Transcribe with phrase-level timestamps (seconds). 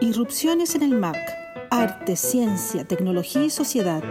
[0.00, 1.16] Irrupciones en el MAC.
[1.70, 4.02] Arte, ciencia, tecnología y sociedad.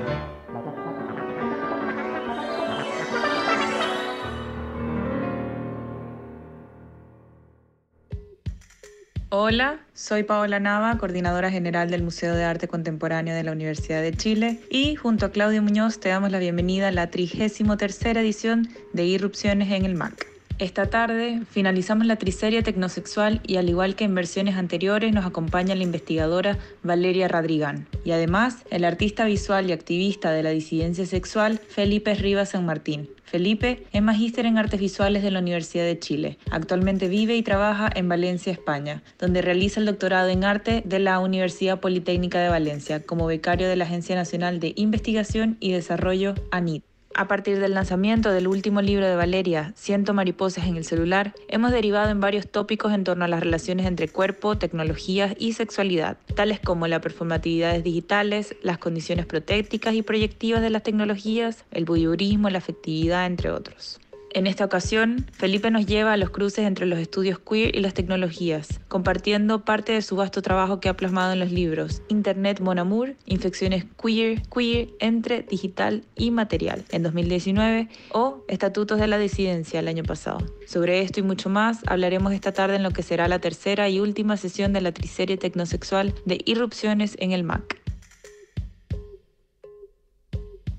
[9.42, 14.12] Hola, soy Paola Nava, coordinadora general del Museo de Arte Contemporáneo de la Universidad de
[14.12, 19.06] Chile y junto a Claudio Muñoz te damos la bienvenida a la 33 edición de
[19.06, 20.28] Irrupciones en el MAC.
[20.58, 25.74] Esta tarde finalizamos la triserie tecnosexual y al igual que en versiones anteriores nos acompaña
[25.74, 31.60] la investigadora Valeria Radrigán y además el artista visual y activista de la disidencia sexual
[31.60, 33.08] Felipe Rivas San Martín.
[33.30, 36.40] Felipe es magíster en artes visuales de la Universidad de Chile.
[36.50, 41.20] Actualmente vive y trabaja en Valencia, España, donde realiza el doctorado en arte de la
[41.20, 46.84] Universidad Politécnica de Valencia como becario de la Agencia Nacional de Investigación y Desarrollo ANIT.
[47.16, 51.72] A partir del lanzamiento del último libro de Valeria, Ciento mariposas en el celular, hemos
[51.72, 56.60] derivado en varios tópicos en torno a las relaciones entre cuerpo, tecnologías y sexualidad, tales
[56.60, 62.60] como las performatividades digitales, las condiciones protécticas y proyectivas de las tecnologías, el voyeurismo, la
[62.60, 64.00] afectividad, entre otros.
[64.32, 67.96] En esta ocasión, Felipe nos lleva a los cruces entre los estudios queer y las
[67.96, 72.78] tecnologías, compartiendo parte de su vasto trabajo que ha plasmado en los libros Internet Mon
[72.78, 79.80] Amour, Infecciones Queer, Queer entre digital y material en 2019 o Estatutos de la Disidencia
[79.80, 80.46] el año pasado.
[80.68, 84.00] Sobre esto y mucho más hablaremos esta tarde en lo que será la tercera y
[84.00, 87.79] última sesión de la triserie tecnosexual de Irrupciones en el MAC.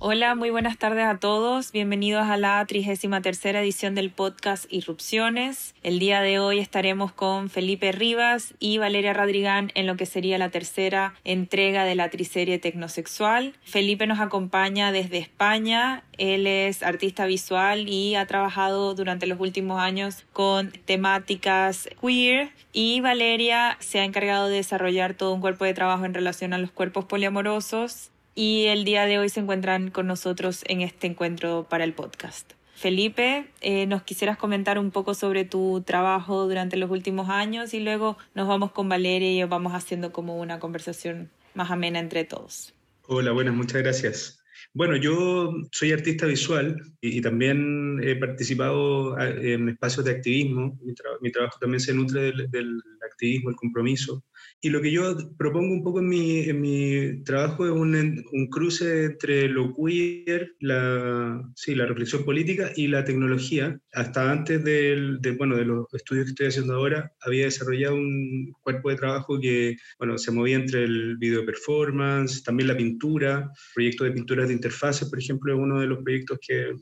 [0.02, 1.72] Hola, muy buenas tardes a todos.
[1.72, 5.74] Bienvenidos a la 33 edición del podcast Irrupciones.
[5.82, 10.38] El día de hoy estaremos con Felipe Rivas y Valeria Radrigán en lo que sería
[10.38, 13.52] la tercera entrega de la triserie tecnosexual.
[13.62, 16.02] Felipe nos acompaña desde España.
[16.16, 23.02] Él es artista visual y ha trabajado durante los últimos años con temáticas queer y
[23.02, 26.70] Valeria se ha encargado de desarrollar todo un cuerpo de trabajo en relación a los
[26.70, 31.84] cuerpos poliamorosos y el día de hoy se encuentran con nosotros en este encuentro para
[31.84, 32.52] el podcast.
[32.74, 37.80] Felipe, eh, nos quisieras comentar un poco sobre tu trabajo durante los últimos años y
[37.80, 42.72] luego nos vamos con Valeria y vamos haciendo como una conversación más amena entre todos.
[43.06, 44.40] Hola, buenas, muchas gracias.
[44.72, 50.78] Bueno, yo soy artista visual y, también he participado ah, en espacios de activismo.
[51.20, 54.25] Mi, trabajo también se nutre del, activismo, el compromiso.
[54.62, 58.47] Y lo que yo propongo un poco en mi, en mi trabajo es un, un,
[58.49, 63.78] cruce entre lo queer, la, sí, la reflexión política y la tecnología.
[63.93, 68.53] Hasta antes del, de, bueno, de los estudios que estoy haciendo ahora, había desarrollado un
[68.62, 74.09] cuerpo de trabajo que bueno, se movía entre el video performance, también la pintura, proyectos
[74.09, 76.75] de pinturas de interfaces, por ejemplo, es uno de los proyectos que eh,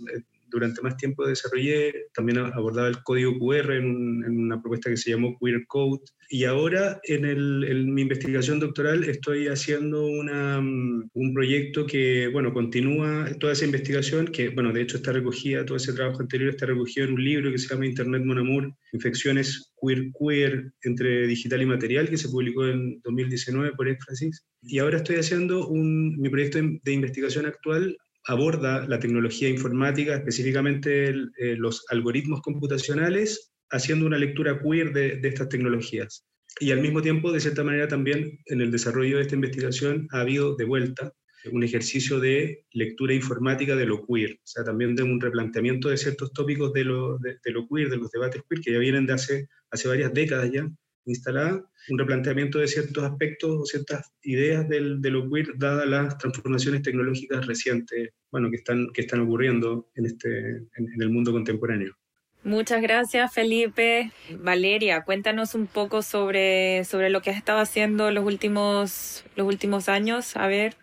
[0.51, 5.37] durante más tiempo desarrollé, también abordaba el código QR en, una propuesta que se llamó
[5.39, 6.01] Queer Code.
[6.31, 12.29] Y ahora en, el, en, mi investigación doctoral estoy haciendo una, mm, un proyecto que,
[12.29, 16.51] bueno, continúa toda esa investigación, que, bueno, de hecho está recogida, todo ese trabajo anterior
[16.51, 21.27] está recogido en un libro que se llama Internet Mon Amour, Infecciones Queer Queer entre
[21.27, 24.45] digital y material, que se publicó en 2019 por Éxfrasis.
[24.63, 27.97] Y ahora estoy haciendo un, mi proyecto de investigación actual
[28.29, 35.49] aborda la tecnología informática, específicamente eh, los algoritmos computacionales, haciendo una lectura queer de, estas
[35.49, 36.27] tecnologías.
[36.61, 40.21] Y al mismo tiempo, de cierta manera, también en el desarrollo de esta investigación ha
[40.21, 41.13] habido de vuelta
[41.53, 45.97] un ejercicio de lectura informática de lo queer, o sea, también de un replanteamiento de
[45.97, 49.07] ciertos tópicos de lo, de, de lo queer, de los debates queer, que ya vienen
[49.07, 50.69] de hace, hace varias décadas ya,
[51.11, 56.19] instalada, un replanteamiento de ciertos aspectos o ciertas ideas del, de lo queer, dadas las
[56.19, 61.97] transformaciones tecnológicas recientes bueno, que, están, que están ocurriendo en, este, en, el mundo contemporáneo.
[62.45, 64.13] Muchas gracias, Felipe.
[64.39, 69.89] Valeria, cuéntanos un poco sobre, sobre lo que has estado haciendo los últimos, los últimos
[69.89, 70.37] años.
[70.37, 70.77] A ver.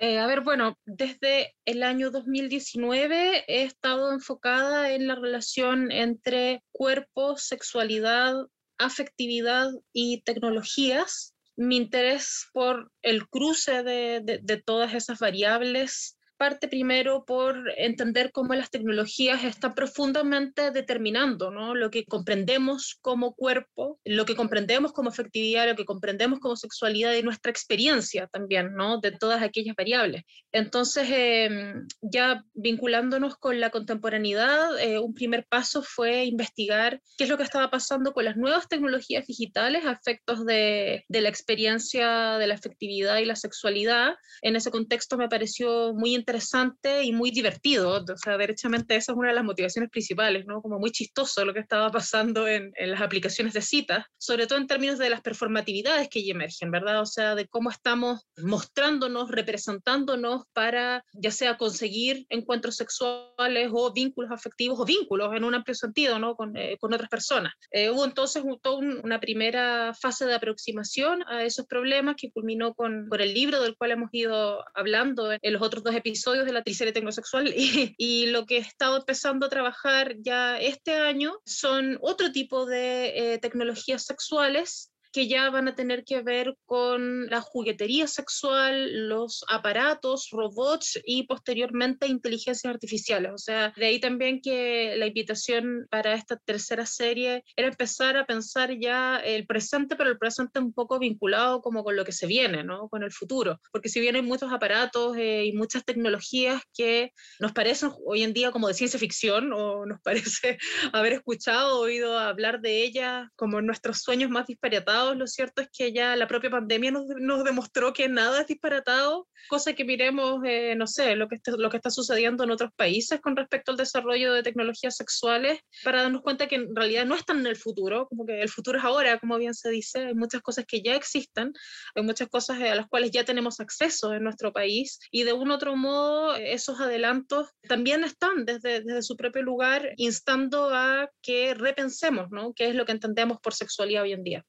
[0.00, 6.62] Eh, a ver, bueno, desde el año 2019 he estado enfocada en la relación entre
[6.70, 8.34] cuerpo, sexualidad,
[8.78, 11.34] afectividad y tecnologías.
[11.56, 18.54] Mi interés por el cruce de, de, todas esas variables parte primero por entender cómo
[18.54, 21.74] las tecnologías están profundamente determinando ¿no?
[21.74, 27.14] lo que comprendemos como cuerpo, lo que comprendemos como afectividad, lo que comprendemos como sexualidad
[27.14, 29.00] y nuestra experiencia también ¿no?
[29.00, 30.22] de todas aquellas variables.
[30.52, 37.30] Entonces, em, ya vinculándonos con la contemporaneidad, eh, un primer paso fue investigar qué es
[37.30, 42.38] lo que estaba pasando con las nuevas tecnologías digitales a efectos de, de la experiencia
[42.38, 44.14] de la afectividad y la sexualidad.
[44.42, 48.04] En ese contexto me pareció muy interesante interesante y muy divertido.
[48.04, 50.60] O sea, derechamente esa es una de las motivaciones principales, ¿no?
[50.60, 54.58] Como muy chistoso lo que estaba pasando en, en las aplicaciones de citas, sobre todo
[54.58, 57.00] en términos de las performatividades que emergen, ¿verdad?
[57.00, 64.30] O sea, de cómo estamos mostrándonos, representándonos para ya sea conseguir encuentros sexuales o vínculos
[64.30, 66.34] afectivos o vínculos en un amplio sentido, ¿no?
[66.34, 67.54] Con, eh, con otras personas.
[67.70, 72.74] Eh, hubo entonces un, toda una primera fase de aproximación a esos problemas que culminó
[72.74, 76.52] con, con el libro del cual hemos ido hablando en los otros dos episodios de
[76.52, 81.40] la triserie tecnosexual y, y lo que he estado empezando a trabajar ya este año
[81.44, 87.26] son otro tipo de eh, tecnologías sexuales que ya van a tener que ver con
[87.28, 93.32] la juguetería sexual, los aparatos, robots y posteriormente inteligencias artificiales.
[93.32, 98.26] O sea, de ahí también que la invitación para esta tercera serie era empezar a
[98.26, 102.26] pensar ya el presente, pero el presente un poco vinculado como con lo que se
[102.26, 102.88] viene, ¿no?
[102.88, 103.60] Con el futuro.
[103.72, 108.32] Porque si bien hay muchos aparatos eh, y muchas tecnologías que nos parecen hoy en
[108.32, 110.58] día como de ciencia ficción o nos parece
[110.92, 115.92] haber escuchado, oído hablar de ellas como nuestros sueños más disparatados, lo cierto es que
[115.92, 120.74] ya la propia pandemia nos, nos demostró que nada es disparatado, cosa que miremos, eh,
[120.76, 123.76] no sé, lo que, está, lo que está sucediendo en otros países con respecto al
[123.76, 128.06] desarrollo de tecnologías sexuales, para darnos cuenta que en realidad no están en el futuro,
[128.08, 130.94] como que el futuro es ahora, como bien se dice, hay muchas cosas que ya
[130.94, 131.52] existen,
[131.94, 135.50] hay muchas cosas a las cuales ya tenemos acceso en nuestro país y de un
[135.50, 142.30] otro modo esos adelantos también están desde, desde su propio lugar instando a que repensemos,
[142.30, 142.52] ¿no?
[142.54, 144.44] ¿Qué es lo que entendemos por sexualidad hoy en día?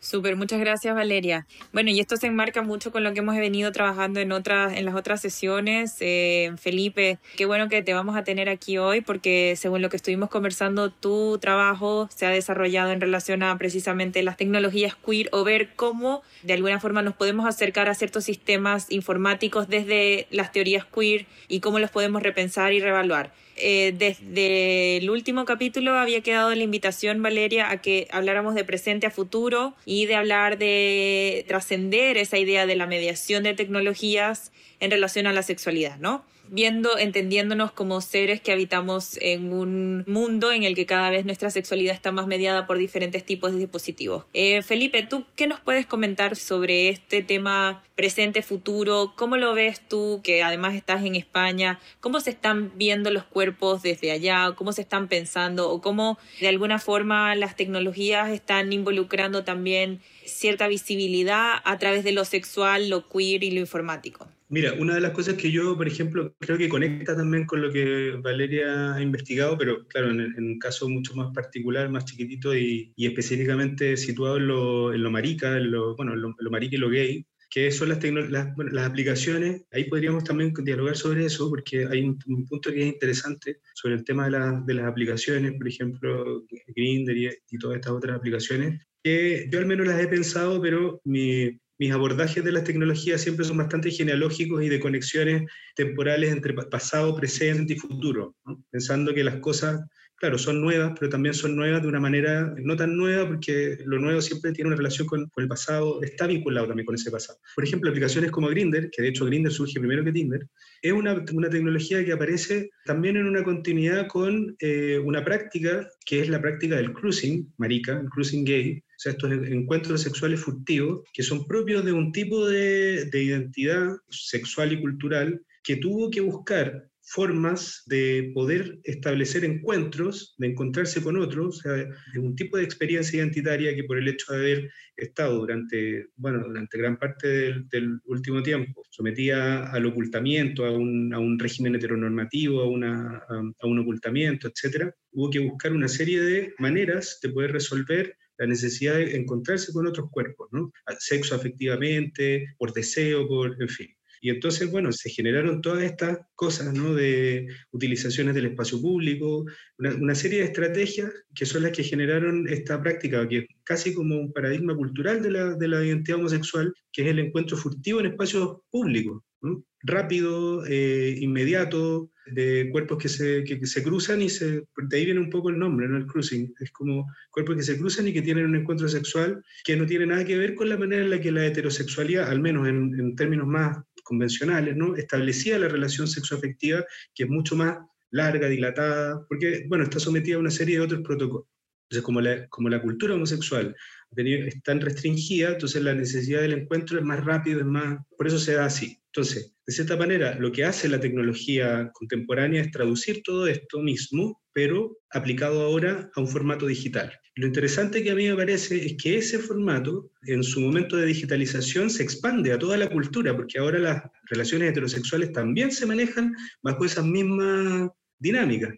[0.00, 1.46] Súper, muchas gracias Valeria.
[1.74, 4.86] Bueno, y esto se enmarca mucho con lo que hemos venido trabajando en otras, en
[4.86, 5.96] las otras sesiones.
[6.00, 9.96] Eh, Felipe, qué bueno que te vamos a tener aquí hoy, porque según lo que
[9.96, 15.44] estuvimos conversando, tu trabajo se ha desarrollado en relación a precisamente las tecnologías queer o
[15.44, 20.86] ver cómo de alguna forma nos podemos acercar a ciertos sistemas informáticos desde las teorías
[20.86, 23.32] queer y cómo los podemos repensar y reevaluar.
[23.62, 29.06] Eh, desde el último capítulo había quedado la invitación, Valeria, a que habláramos de presente
[29.06, 34.90] a futuro y de hablar de trascender esa idea de la mediación de tecnologías en
[34.90, 36.24] relación a la sexualidad, ¿no?
[36.50, 41.50] Viendo, entendiéndonos como seres que habitamos en un mundo en el que cada vez nuestra
[41.50, 44.24] sexualidad está más mediada por diferentes tipos de dispositivos.
[44.34, 49.14] Eh, Felipe, ¿tú qué nos puedes comentar sobre este tema presente, futuro?
[49.16, 51.78] ¿Cómo lo ves tú, que además estás en España?
[52.00, 54.52] ¿Cómo se están viendo los cuerpos desde allá?
[54.56, 55.70] ¿Cómo se están pensando?
[55.70, 62.12] ¿O cómo de alguna forma las tecnologías están involucrando también cierta visibilidad a través de
[62.12, 64.28] lo sexual, lo queer y lo informático?
[64.52, 67.70] Mira, una de las cosas que yo, por ejemplo, creo que conecta también con lo
[67.70, 72.92] que Valeria ha investigado, pero claro, en, un caso mucho más particular, más chiquitito y,
[72.96, 76.90] específicamente situado en lo, en lo marica, en lo, bueno, en lo, marica y lo
[76.90, 79.62] gay, que son las, las, las, aplicaciones.
[79.70, 82.18] Ahí podríamos también dialogar sobre eso, porque hay un,
[82.48, 86.44] punto que es interesante sobre el tema de, de las aplicaciones, por ejemplo,
[86.74, 91.00] Grindr y, y, todas estas otras aplicaciones, que yo al menos las he pensado, pero
[91.04, 96.52] mi, mis abordajes de las tecnologías siempre son bastante genealógicos y de conexiones temporales entre
[96.52, 98.36] pasado, presente y futuro,
[98.70, 99.80] pensando que las cosas,
[100.16, 103.98] claro, son nuevas, pero también son nuevas de una manera no tan nueva porque lo
[103.98, 107.38] nuevo siempre tiene una relación con, el pasado, está vinculado también con ese pasado.
[107.54, 110.46] Por ejemplo, aplicaciones como Grindr, que de hecho Grindr surge primero que Tinder,
[110.82, 116.28] es una, tecnología que aparece también en una continuidad con eh, una práctica que es
[116.28, 121.46] la práctica del cruising, marica, el cruising gay, sea, estos encuentros sexuales furtivos que son
[121.46, 127.82] propios de un tipo de, de identidad sexual y cultural que tuvo que buscar formas
[127.86, 133.18] de poder establecer encuentros, de encontrarse con otros, o sea, de un tipo de experiencia
[133.18, 138.00] identitaria que por el hecho de haber estado durante, bueno, durante gran parte del, del
[138.04, 143.66] último tiempo sometida al ocultamiento, a un, a un régimen heteronormativo, a, una, a, a
[143.66, 148.94] un ocultamiento, etc., hubo que buscar una serie de maneras de poder resolver la necesidad
[148.94, 150.72] de encontrarse con otros cuerpos, ¿no?
[150.98, 153.88] Sexo afectivamente, por deseo, por, en fin.
[154.22, 156.94] Y entonces, bueno, se generaron todas estas cosas, ¿no?
[156.94, 159.44] De utilizaciones del espacio público,
[159.78, 163.92] una, una, serie de estrategias que son las que generaron esta práctica, que es casi
[163.92, 168.00] como un paradigma cultural de la, de la identidad homosexual, que es el encuentro furtivo
[168.00, 169.64] en espacios públicos, ¿no?
[169.82, 175.20] rápido, eh, inmediato, de cuerpos que se, que, se cruzan y se, de ahí viene
[175.20, 175.96] un poco el nombre, ¿no?
[175.96, 176.54] El cruising.
[176.60, 180.06] Es como cuerpos que se cruzan y que tienen un encuentro sexual que no tiene
[180.06, 183.16] nada que ver con la manera en la que la heterosexualidad, al menos en, en
[183.16, 184.96] términos más convencionales, ¿no?
[184.96, 186.84] Establecía la relación sexoafectiva
[187.14, 187.78] que es mucho más
[188.10, 191.46] larga, dilatada, porque, bueno, está sometida a una serie de otros protocolos.
[191.84, 193.74] Entonces, como la, como la cultura homosexual
[194.16, 198.38] es tan restringida, entonces la necesidad del encuentro es más rápido, es más, por eso
[198.38, 198.99] se da así.
[199.12, 204.40] Entonces, de cierta manera, lo que hace la tecnología contemporánea es traducir todo esto mismo,
[204.52, 207.12] pero aplicado ahora a un formato digital.
[207.34, 211.06] Lo interesante que a mí me parece es que ese formato, en su momento de
[211.06, 216.32] digitalización, se expande a toda la cultura, porque ahora las relaciones heterosexuales también se manejan
[216.62, 218.74] bajo esas mismas dinámicas.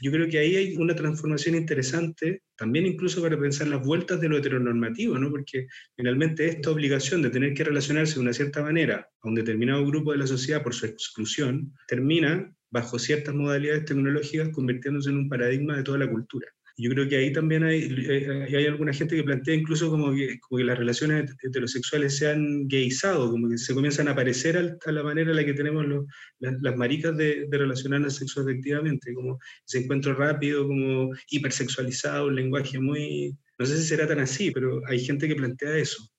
[0.00, 4.28] Yo creo que ahí hay una transformación interesante, también incluso para pensar las vueltas de
[4.28, 5.30] lo heteronormativo, ¿no?
[5.30, 5.66] porque
[5.96, 10.12] finalmente esta obligación de tener que relacionarse de una cierta manera a un determinado grupo
[10.12, 15.76] de la sociedad por su exclusión, termina, bajo ciertas modalidades tecnológicas, convirtiéndose en un paradigma
[15.76, 16.46] de toda la cultura.
[16.80, 20.40] Yo creo que ahí también hay, eh, hay, alguna gente que plantea incluso como que,
[20.40, 24.90] como que, las relaciones heterosexuales se han gayizado, como que se comienzan a parecer a,
[24.92, 26.06] la manera en la que tenemos los,
[26.38, 33.36] las, maricas de, de relacionarnos sexoafectivamente, como ese encuentro rápido, como hipersexualizado, un lenguaje muy...
[33.58, 36.10] No sé si será tan así, pero hay gente que plantea eso.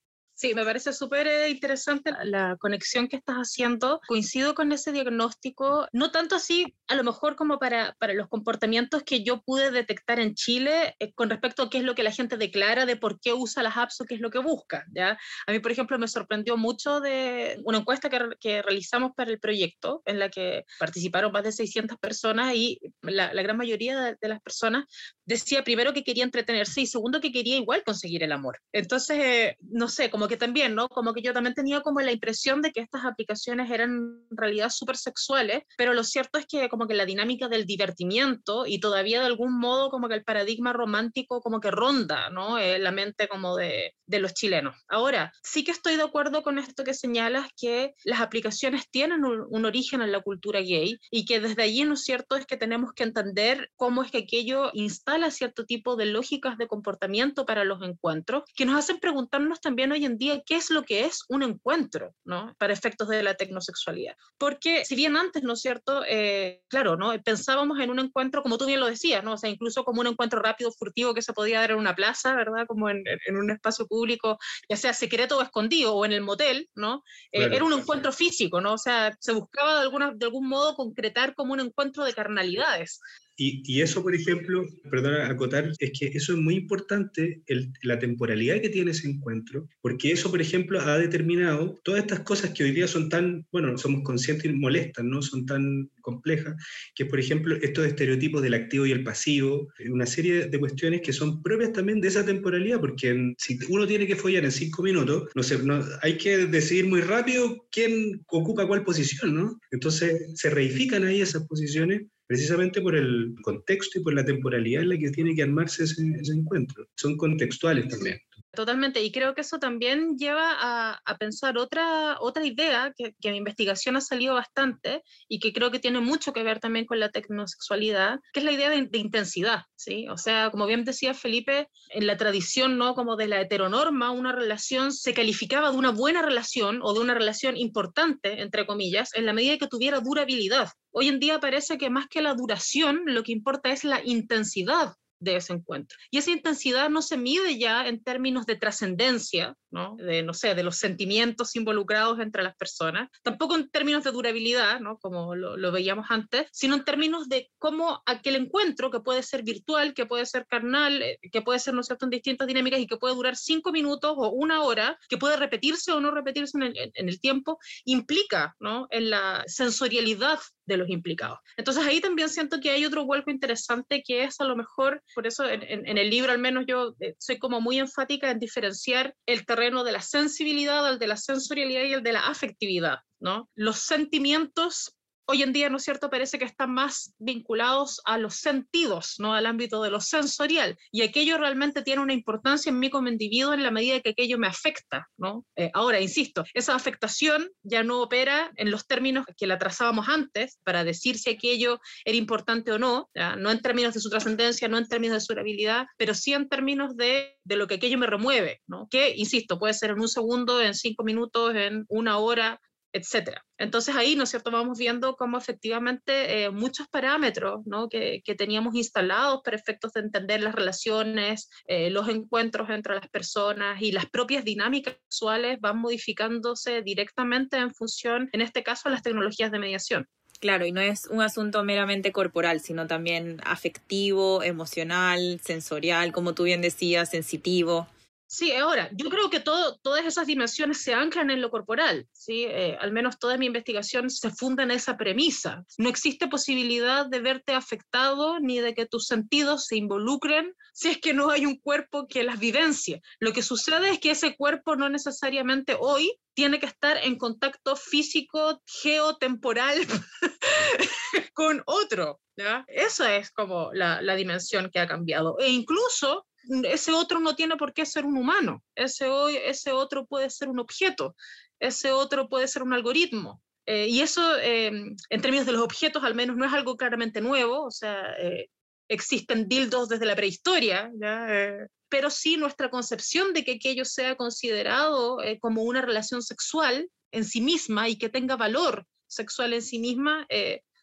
[0.42, 4.02] Sí, me parece súper eh, interesante la conexión que estás haciendo.
[4.08, 9.04] Coincido con ese diagnóstico, no tanto así, a lo mejor como para, para los comportamientos
[9.04, 12.12] que yo pude detectar en Chile eh, con respecto a qué es lo que la
[12.12, 14.84] gente declara de por qué usa las apps o qué es lo que busca.
[14.92, 15.16] ¿ya?
[15.46, 19.40] A mí, por ejemplo, me sorprendió mucho de una encuesta que, que realizamos para el
[19.40, 24.18] proyecto, en la que participaron más de 600 personas y la, la gran mayoría de,
[24.20, 24.86] de, las personas
[25.24, 28.60] decía primero que quería entretenerse y segundo que quería igual conseguir el amor.
[28.74, 30.88] Entonces, eh, no sé, como que también, ¿no?
[30.88, 33.92] Como que yo también tenía como la impresión de que estas aplicaciones eran
[34.32, 38.66] en realidad súper sexuales, pero lo cierto es que como que la dinámica del divertimiento
[38.66, 42.58] y todavía de algún modo como que el paradigma romántico como que ronda, ¿no?
[42.58, 44.76] Eh, la mente como de, de los chilenos.
[44.88, 49.46] Ahora, sí que estoy de acuerdo con esto que señalas, que las aplicaciones tienen un,
[49.50, 52.56] un origen en la cultura gay y que desde allí, ¿no es cierto?, es que
[52.56, 57.66] tenemos que entender cómo es que aquello instala cierto tipo de lógicas de comportamiento para
[57.66, 61.24] los encuentros, que nos hacen preguntarnos también hoy en día qué es lo que es
[61.30, 62.56] un encuentro, ¿no?
[62.58, 64.16] Para efectos de la tecnosexualidad.
[64.38, 66.04] Porque si bien antes, ¿no es cierto?
[66.08, 67.14] Eh, claro, ¿no?
[67.24, 69.34] Pensábamos en un encuentro, como tú bien lo decías, ¿no?
[69.34, 72.36] O sea, incluso como un encuentro rápido, furtivo que se podía dar en una plaza,
[72.36, 72.66] ¿verdad?
[72.68, 74.38] Como en, en un espacio público,
[74.70, 77.04] ya sea secreto o escondido, o en el motel, ¿no?
[77.32, 78.74] Eh, era un encuentro físico, ¿no?
[78.74, 83.02] O sea, se buscaba de, alguna, de algún modo concretar como un encuentro de carnalidades.
[83.38, 87.42] Y, eso, por ejemplo, perdona, acotar, es que eso es muy importante,
[87.82, 92.52] la temporalidad que tiene ese encuentro, porque eso, por ejemplo, ha determinado todas estas cosas
[92.52, 95.22] que hoy día son tan, bueno, somos conscientes y molestas, ¿no?
[95.22, 96.56] Son tan complejas,
[96.94, 101.14] que por ejemplo, estos estereotipos del activo y el pasivo, una serie de cuestiones que
[101.14, 105.30] son propias también de esa temporalidad, porque si uno tiene que follar en cinco minutos,
[105.34, 109.60] no sé, no, hay que decidir muy rápido quién ocupa cuál posición, ¿no?
[109.72, 114.90] Entonces se reifican ahí esas posiciones precisamente por el contexto y por la temporalidad en
[114.92, 116.02] la que tiene que armarse ese,
[116.34, 116.88] encuentro.
[116.96, 118.22] Son contextuales también.
[118.54, 123.36] Totalmente, y creo que eso también lleva a, pensar otra, otra idea que, que, en
[123.36, 127.10] investigación ha salido bastante y que creo que tiene mucho que ver también con la
[127.10, 130.10] tecnosexualidad, que es la idea de, de, intensidad, ¿sí?
[130.10, 132.94] O sea, como bien decía Felipe, en la tradición, ¿no?
[132.94, 137.14] Como de la heteronorma, una relación se calificaba de una buena relación o de una
[137.14, 140.70] relación importante, entre comillas, en la medida que tuviera durabilidad.
[140.92, 144.96] Hoy en día parece que más que la duración, lo que importa es la intensidad
[145.22, 145.98] de ese encuentro.
[146.10, 149.96] Y esa intensidad no se mide ya en términos de trascendencia, ¿no?
[149.98, 154.80] De, no sé, de los sentimientos involucrados entre las personas, tampoco en términos de durabilidad,
[154.80, 154.98] ¿no?
[154.98, 159.44] Como lo, lo, veíamos antes, sino en términos de cómo aquel encuentro, que puede ser
[159.44, 162.80] virtual, que puede ser carnal, eh, que puede ser, ¿no es cierto?, en distintas dinámicas
[162.80, 166.58] y que puede durar cinco minutos o una hora, que puede repetirse o no repetirse
[166.58, 171.40] en el, en el tiempo, implica, ¿no?, en la sensorialidad de los implicados.
[171.58, 175.28] Entonces ahí también siento que hay otro vuelco interesante que es a lo mejor, por
[175.28, 175.62] eso en,
[175.98, 179.92] el libro al menos yo eh, soy como muy enfática en diferenciar el terreno de
[179.92, 183.50] la sensibilidad, el de la sensorialidad y el de la afectividad, ¿no?
[183.56, 184.96] Los sentimientos
[185.32, 189.34] hoy en día, ¿no es cierto?, parece que están más vinculados a los sentidos, ¿no?,
[189.34, 193.54] al ámbito de lo sensorial, y aquello realmente tiene una importancia en mí como individuo
[193.54, 195.46] en la medida que aquello me afecta, ¿no?
[195.56, 200.60] Eh, ahora, insisto, esa afectación ya no opera en los términos que la trazábamos antes
[200.64, 203.38] para decir si aquello era importante o no, ¿ya?
[203.38, 206.50] no en términos de su trascendencia, no en términos de su durabilidad, pero sí en
[206.50, 208.90] términos de, de lo que aquello me remueve, ¿no?
[208.90, 212.60] Que, insisto, puede ser en un segundo, en cinco minutos, en una hora,
[212.94, 213.46] etcétera.
[213.58, 217.90] Entonces ahí, ¿no es cierto?, vamos viendo cómo efectivamente eh, muchos parámetros ¿no?
[217.90, 223.08] que, que, teníamos instalados para efectos de entender las relaciones, eh, los encuentros entre las
[223.10, 228.92] personas y las propias dinámicas sexuales van modificándose directamente en función, en este caso, a
[228.92, 230.08] las tecnologías de mediación.
[230.40, 236.44] Claro, y no es un asunto meramente corporal, sino también afectivo, emocional, sensorial, como tú
[236.44, 237.88] bien decías, sensitivo.
[238.34, 242.46] Sí, ahora, yo creo que todas esas dimensiones se anclan en lo corporal, ¿sí?
[242.46, 245.66] Eh, al menos toda mi investigación se funda en esa premisa.
[245.78, 251.00] No existe posibilidad de verte afectado ni de que tus sentidos se involucren si es
[251.00, 253.02] que no hay un cuerpo que las vivencie.
[253.20, 257.76] Lo que sucede es que ese cuerpo no necesariamente hoy tiene que estar en contacto
[257.76, 259.76] físico, geotemporal
[261.34, 262.22] con otro.
[262.38, 262.64] ¿ya?
[262.70, 265.38] Esa es como la dimensión que ha cambiado.
[265.38, 266.26] E incluso
[266.64, 269.08] ese otro no tiene por qué ser un humano, ese,
[269.46, 271.16] ese otro puede ser un objeto,
[271.60, 273.42] ese otro puede ser un algoritmo.
[273.66, 277.22] Eh, y eso, em, en términos de los objetos, al menos no es algo claramente
[277.22, 278.50] nuevo, o sea, eh,
[278.88, 285.18] existen dildos desde la prehistoria, eh, pero sí nuestra concepción de que aquello sea considerado
[285.40, 290.26] como una relación sexual en sí misma y que tenga valor sexual en sí misma,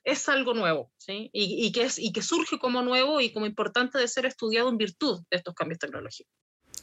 [0.09, 1.29] es algo nuevo, ¿sí?
[1.33, 4.79] Y, que es, y que surge como nuevo y como importante de ser estudiado en
[4.79, 6.33] virtud de estos cambios tecnológicos.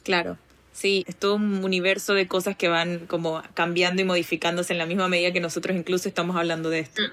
[0.04, 0.38] Claro,
[0.72, 4.86] sí, es todo un universo de cosas que van como cambiando y modificándose en la
[4.86, 7.02] misma medida que nosotros incluso estamos hablando de esto.
[7.02, 7.12] Mm.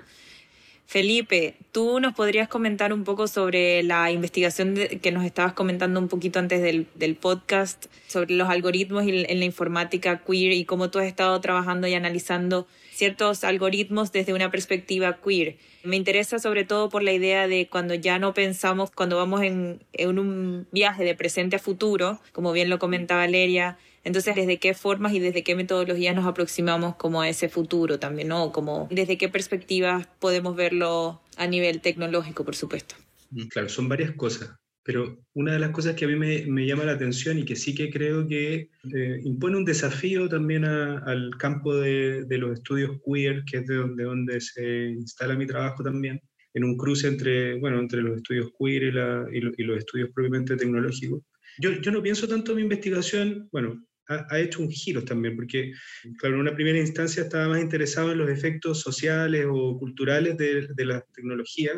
[0.86, 6.10] Felipe, ¿tú nos podrías comentar un poco sobre la investigación que nos estabas comentando un
[6.10, 11.00] poquito antes del, del podcast, sobre los algoritmos en la informática queer y cómo tú
[11.00, 15.58] has estado trabajando y analizando ciertos algoritmos desde una perspectiva queer?
[15.84, 19.80] Me interesa sobre todo por la idea de cuando ya no pensamos, cuando vamos en,
[20.06, 25.14] un viaje de presente a futuro, como bien lo comentaba Valeria, entonces, ¿desde qué formas
[25.14, 28.52] y desde qué metodologías nos aproximamos como a ese futuro también, ¿no?
[28.52, 32.96] Como desde qué perspectivas podemos verlo a nivel tecnológico, por supuesto.
[33.32, 34.50] Mm, claro, son varias cosas.
[34.86, 37.74] Pero una de las cosas que a mí me, llama la atención y que sí
[37.74, 43.58] que creo que eh, impone un desafío también al campo de, los estudios queer, que
[43.58, 46.22] es de donde, se instala mi trabajo también,
[46.54, 48.84] en un cruce entre, bueno, entre los estudios queer
[49.32, 51.22] y los estudios propiamente tecnológicos.
[51.60, 55.72] Yo, yo, no pienso tanto en mi investigación, bueno, ha, hecho un giro también, porque,
[56.18, 60.68] claro, en una primera instancia estaba más interesado en los efectos sociales o culturales de,
[60.74, 61.72] de la tecnología,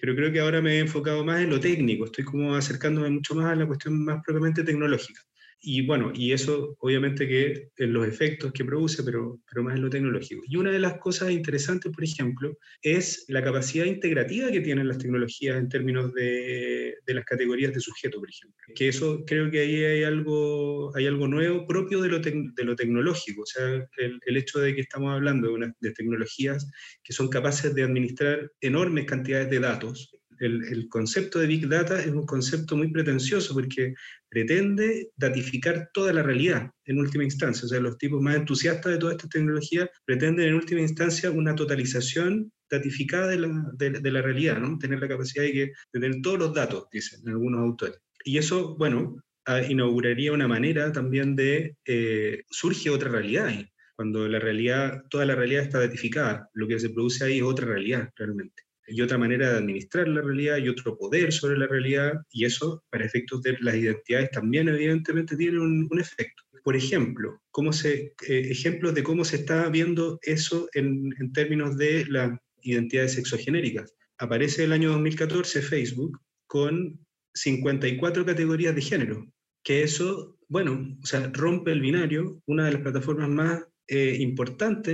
[0.00, 3.34] pero creo que ahora me he enfocado más en lo técnico, estoy como acercándome mucho
[3.34, 5.22] más a la cuestión más propiamente tecnológica.
[5.64, 9.90] Y bueno, y eso obviamente que los efectos que produce, pero, pero más en lo
[9.90, 10.42] tecnológico.
[10.48, 14.98] Y una de las cosas interesantes, por ejemplo, es la capacidad integrativa que tienen las
[14.98, 18.60] tecnologías en términos de, de las categorías de sujeto, por ejemplo.
[18.74, 22.74] Que eso creo que ahí hay algo, hay algo nuevo propio de lo, de lo
[22.74, 23.42] tecnológico.
[23.42, 26.68] O sea, el, el, hecho de que estamos hablando de tecnologías
[27.04, 32.08] que son capaces de administrar enormes cantidades de datos el, concepto de Big Data es
[32.08, 33.94] un concepto muy pretencioso porque
[34.32, 37.66] pretende datificar toda la realidad en última instancia.
[37.66, 41.54] O sea, los tipos más entusiastas de toda esta tecnología pretenden en última instancia una
[41.54, 44.78] totalización datificada de la, de, la realidad, ¿no?
[44.78, 47.98] tener la capacidad de, que, tener todos los datos, dicen algunos autores.
[48.24, 49.22] Y eso, bueno,
[49.68, 53.68] inauguraría una manera también de, eh, surge otra realidad ahí.
[53.94, 57.66] Cuando la realidad, toda la realidad está datificada, lo que se produce ahí es otra
[57.66, 62.14] realidad realmente y otra manera de administrar la realidad y otro poder sobre la realidad,
[62.30, 66.42] y eso, para efectos de las identidades, también evidentemente tiene un, efecto.
[66.64, 71.76] Por ejemplo, cómo se, eh, ejemplos de cómo se está viendo eso en, en términos
[71.76, 73.94] de las identidades sexogenéricas.
[74.18, 77.00] Aparece el año 2014 Facebook con
[77.34, 79.26] 54 categorías de género,
[79.64, 84.34] que eso, bueno, o sea, rompe el binario, una de las plataformas más eh,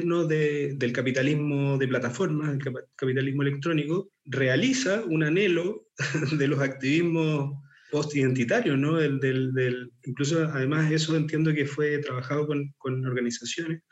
[0.04, 0.24] ¿no?
[0.24, 5.88] del capitalismo de plataformas, del capitalismo electrónico, realiza un anhelo
[6.38, 8.96] de los activismos post-identitarios, ¿no?
[8.96, 13.82] del, del, incluso además eso entiendo que fue trabajado con, con, organizaciones.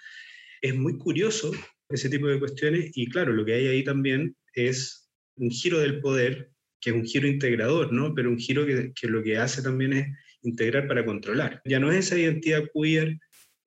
[0.61, 1.53] Es muy curioso
[1.89, 6.01] ese tipo de cuestiones y claro, lo que hay ahí también es un giro del
[6.01, 8.15] poder, que es un giro integrador, ¿no?
[8.15, 10.07] pero un giro que, que lo que hace también es
[10.43, 11.61] integrar para controlar.
[11.65, 13.19] Ya no es esa identidad queer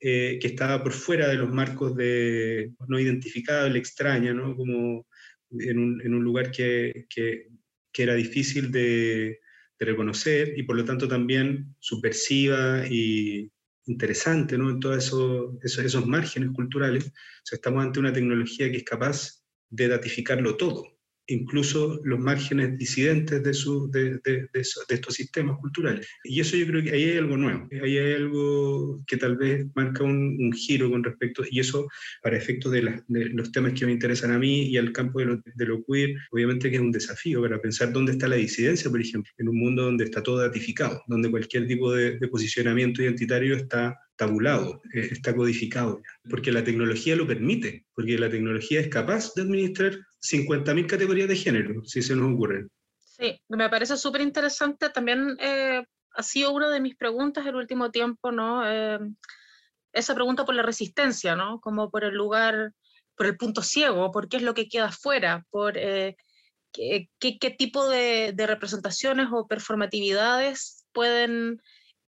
[0.01, 4.55] eh, que estaba por fuera de los marcos de no identificable, extraña, ¿no?
[4.55, 5.05] como
[5.51, 7.07] en un, lugar que,
[7.93, 9.39] era difícil de,
[9.81, 13.49] reconocer y por lo tanto también subversiva y
[13.85, 14.69] interesante ¿no?
[14.69, 17.11] en todos eso, esos, márgenes culturales.
[17.49, 20.98] Estamos ante una tecnología que es capaz de datificarlo todo
[21.29, 23.51] incluso los márgenes disidentes de,
[23.91, 26.07] de, de, de, estos sistemas culturales.
[26.23, 29.65] Y eso yo creo que ahí hay algo nuevo, ahí hay algo que tal vez
[29.75, 31.87] marca un, giro con respecto, y eso
[32.23, 35.41] para efectos de, los temas que me interesan a mí y al campo de lo,
[35.55, 39.31] lo, queer, obviamente que es un desafío para pensar dónde está la disidencia, por ejemplo,
[39.37, 44.81] en un mundo donde está todo datificado, donde cualquier tipo de, posicionamiento identitario está tabulado,
[44.93, 49.97] eh, está codificado, porque la tecnología lo permite, porque la tecnología es capaz de administrar
[50.21, 52.69] 50.000 categorías de género, si se nos ocurren.
[52.97, 57.91] Sí, me parece súper interesante también eh, ha sido una de mis preguntas el último
[57.91, 58.61] tiempo, ¿no?
[58.69, 58.99] Eh,
[59.93, 61.61] esa pregunta por la resistencia, ¿no?
[61.61, 62.73] Como por el lugar,
[63.15, 66.17] por el punto ciego, por qué es lo que queda afuera, por eh,
[66.73, 71.61] qué, qué, tipo de, representaciones o performatividades pueden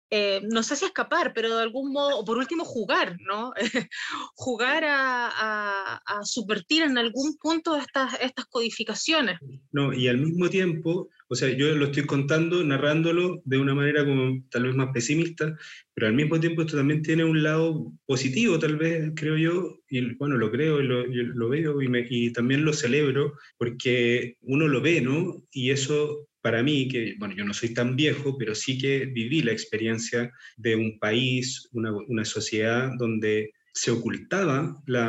[0.10, 3.54] eh, no sé si escapar, pero de algún modo, o por último jugar, ¿no?
[4.36, 9.38] jugar a, a, subvertir en algún punto estas, estas codificaciones.
[9.72, 14.06] No, y al mismo tiempo, o sea, yo lo estoy contando, narrándolo de una manera
[14.06, 15.58] como tal vez más pesimista,
[15.94, 20.16] pero al mismo tiempo esto también tiene un lado positivo, tal vez, creo yo, y
[20.16, 25.02] bueno, lo creo, lo, lo veo y, y también lo celebro, porque uno lo ve,
[25.02, 25.44] ¿no?
[25.52, 29.42] Y eso para mí, que bueno, yo no soy tan viejo, pero sí que viví
[29.42, 35.04] la experiencia de un país, una, una sociedad donde se ocultaba la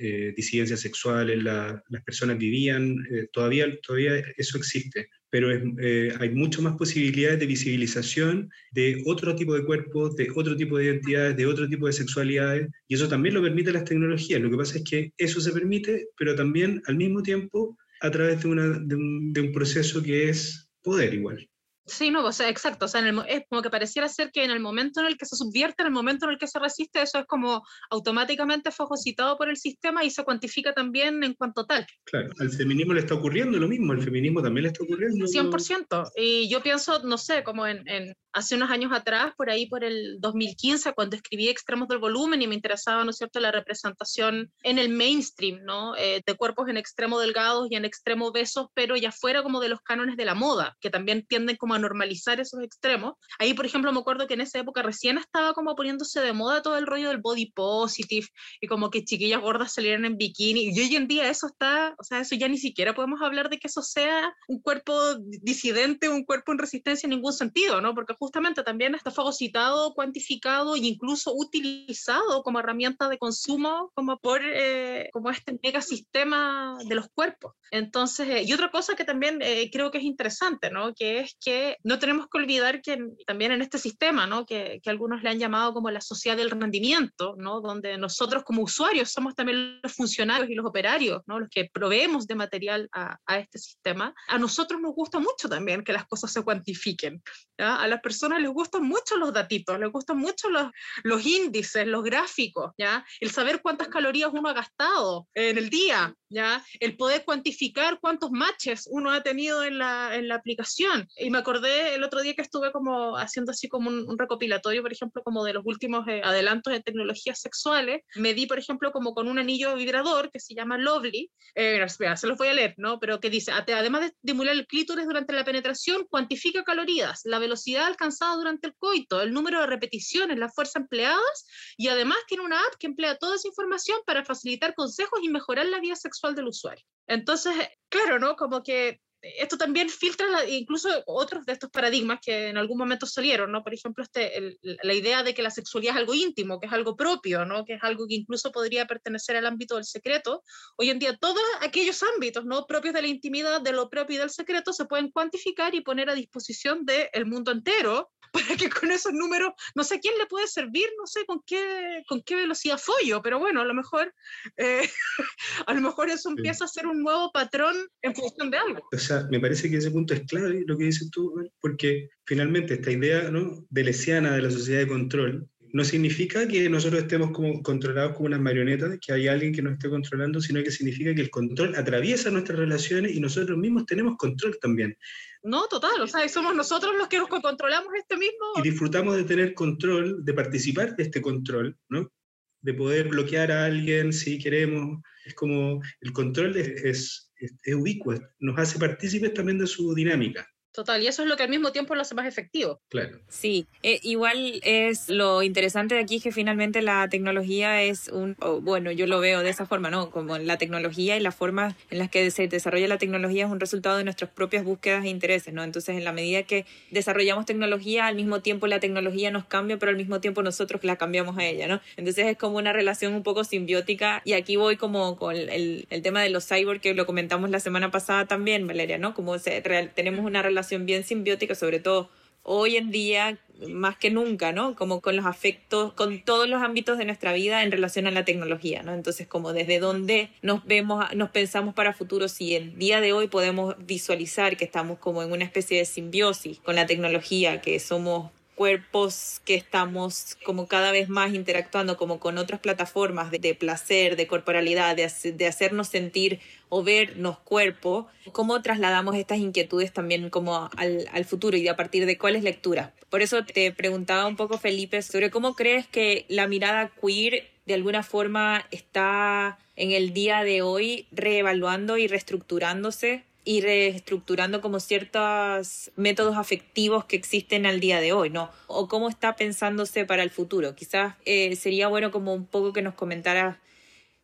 [0.00, 6.30] eh, disidencia sexual, la, las personas vivían, eh, todavía, todavía eso existe, pero eh, hay
[6.30, 11.36] mucho más posibilidades de visibilización de otro tipo de cuerpos, de otro tipo de identidades,
[11.36, 14.40] de otro tipo de sexualidades, y eso también lo permite las tecnologías.
[14.40, 18.42] Lo que pasa es que eso se permite, pero también al mismo tiempo a través
[18.42, 21.48] de, una, de, un, de un proceso que es poder igual.
[21.84, 24.60] Sí, no, o sea, exacto, o sea, es como que pareciera ser que en el
[24.60, 27.18] momento en el que se subvierte, en el momento en el que se resiste, eso
[27.18, 31.84] es como automáticamente fagocitado por el sistema y se cuantifica también en cuanto tal.
[32.04, 35.26] Claro, al feminismo le está ocurriendo lo mismo, al feminismo también le está ocurriendo.
[35.26, 39.66] 100%, y yo pienso, no sé, como en, en hace unos años atrás, por ahí
[39.66, 43.52] por el 2015, cuando escribí Extremos del Volumen y me interesaba, ¿no es cierto?, la
[43.52, 48.66] representación en el mainstream, ¿no?, eh, de cuerpos en extremo delgados y en extremo besos,
[48.74, 51.78] pero ya fuera como de los cánones de la moda, que también tienden como a
[51.78, 53.14] normalizar esos extremos.
[53.38, 56.62] Ahí, por ejemplo, me acuerdo que en esa época recién estaba como poniéndose de moda
[56.62, 58.26] todo el rollo del body positive
[58.60, 60.70] y como que chiquillas gordas salieran en bikini.
[60.74, 63.58] Y hoy en día eso está, o sea, eso ya ni siquiera podemos hablar de
[63.58, 67.94] que eso sea un cuerpo disidente, un cuerpo en resistencia en ningún sentido, ¿no?
[67.94, 74.40] Porque justamente también está fagocitado, cuantificado e incluso utilizado como herramienta de consumo como por
[74.44, 77.54] eh, como este megasistema de los cuerpos.
[77.72, 80.94] Entonces, eh, y otra cosa que también eh, creo que es interesante, ¿no?
[80.94, 84.46] Que es que no tenemos que olvidar que también en este sistema, ¿no?
[84.46, 87.60] que, que, algunos le han llamado como la sociedad del rendimiento, ¿no?
[87.60, 91.40] donde nosotros como usuarios somos también los funcionarios y los operarios, ¿no?
[91.40, 95.82] los que proveemos de material a, a este sistema, a nosotros nos gusta mucho también
[95.82, 97.22] que las cosas se cuantifiquen.
[97.58, 97.76] ¿ya?
[97.76, 100.70] A las personas les gustan mucho los datitos, les gustan mucho los,
[101.02, 103.04] los índices, los gráficos, ¿ya?
[103.20, 106.64] el saber cuántas calorías uno ha gastado en el día, ¿ya?
[106.80, 111.08] el poder cuantificar cuántos matches uno ha tenido en la, en la aplicación.
[111.16, 114.92] Y me acordé el otro día que estuve como haciendo así como un, recopilatorio, por
[114.92, 118.02] ejemplo, como de los últimos eh, adelantos de tecnologías sexuales.
[118.16, 121.30] Me di, por ejemplo, como con un anillo vibrador que se llama Lovely.
[121.54, 122.98] Eh, se los voy a leer, ¿no?
[122.98, 127.86] Pero que dice, además de estimular el clítoris durante la penetración, cuantifica calorías, la velocidad
[127.86, 132.58] alcanzada durante el coito, el número de repeticiones, la fuerza empleadas y además tiene una
[132.58, 136.48] app que emplea toda esa información para facilitar consejos y mejorar la vida sexual del
[136.48, 136.84] usuario.
[137.08, 137.52] Entonces,
[137.88, 138.36] claro, ¿no?
[138.36, 143.52] Como que esto también filtra incluso otros de estos paradigmas que en algún momento salieron,
[143.52, 143.62] ¿no?
[143.62, 146.96] Por ejemplo, este, la idea de que la sexualidad es algo íntimo, que es algo
[146.96, 147.64] propio, ¿no?
[147.64, 150.42] Que es algo que incluso podría pertenecer al ámbito del secreto.
[150.76, 152.66] Hoy en día todos aquellos ámbitos, ¿no?
[152.66, 156.10] Propios de la intimidad, de lo propio y del secreto se pueden cuantificar y poner
[156.10, 160.46] a disposición del mundo entero para que con esos números, no sé quién le puede
[160.46, 164.12] servir, no sé con qué, con qué velocidad follo, pero bueno, a lo mejor,
[164.56, 164.90] eh,
[165.66, 168.88] a lo mejor eso empieza a ser un nuevo patrón en función de algo.
[168.90, 172.74] O sea, me parece que ese punto es clave, lo que dices tú, porque finalmente
[172.74, 173.66] esta idea ¿no?
[173.68, 178.26] de lesiana de la sociedad de control no significa que nosotros estemos como controlados como
[178.26, 181.74] unas marionetas, que hay alguien que nos esté controlando, sino que significa que el control
[181.74, 184.96] atraviesa nuestras relaciones y nosotros mismos tenemos control también.
[185.42, 188.46] No, total, o sea, somos nosotros los que nos controlamos este mismo.
[188.56, 192.12] Y disfrutamos de tener control, de participar de este control, ¿no?
[192.60, 195.02] De poder bloquear a alguien si queremos.
[195.24, 200.46] Es como el control es, es, es ubicuo, nos hace partícipes también de su dinámica.
[200.72, 202.80] Total, y eso es lo que al mismo tiempo lo hace más efectivo.
[202.88, 203.18] Claro.
[203.28, 208.90] Sí, eh, igual es lo interesante de aquí que finalmente la tecnología es un, bueno,
[208.90, 210.10] yo lo veo de esa forma, ¿no?
[210.10, 213.60] Como la tecnología y la forma en las que se desarrolla la tecnología es un
[213.60, 215.62] resultado de nuestras propias búsquedas e intereses, ¿no?
[215.62, 219.90] Entonces, en la medida que desarrollamos tecnología, al mismo tiempo la tecnología nos cambia, pero
[219.90, 221.82] al mismo tiempo nosotros la cambiamos a ella, ¿no?
[221.98, 226.02] Entonces es como una relación un poco simbiótica y aquí voy como con el, el
[226.02, 229.12] tema de los cyborg que lo comentamos la semana pasada también, Valeria, ¿no?
[229.12, 232.10] Como se, real, tenemos una relación bien simbiótica, sobre todo
[232.42, 234.74] hoy en día más que nunca, ¿no?
[234.74, 238.24] Como con los afectos, con todos los ámbitos de nuestra vida en relación a la
[238.24, 238.92] tecnología, ¿no?
[238.92, 243.28] Entonces, como desde dónde nos vemos, nos pensamos para futuro, si el día de hoy
[243.28, 248.30] podemos visualizar que estamos como en una especie de simbiosis con la tecnología, que somos
[248.62, 254.28] cuerpos que estamos como cada vez más interactuando como con otras plataformas de, placer, de
[254.28, 261.08] corporalidad, de, de, hacernos sentir o vernos cuerpo, cómo trasladamos estas inquietudes también como al,
[261.12, 262.92] al futuro y a partir de cuáles lecturas.
[263.10, 267.74] Por eso te preguntaba un poco, Felipe, sobre cómo crees que la mirada queer de
[267.74, 275.90] alguna forma está en el día de hoy reevaluando y reestructurándose y reestructurando como ciertos
[275.96, 278.50] métodos afectivos que existen al día de hoy, ¿no?
[278.68, 280.74] O cómo está pensándose para el futuro.
[280.74, 283.56] Quizás eh, sería bueno como un poco que nos comentaras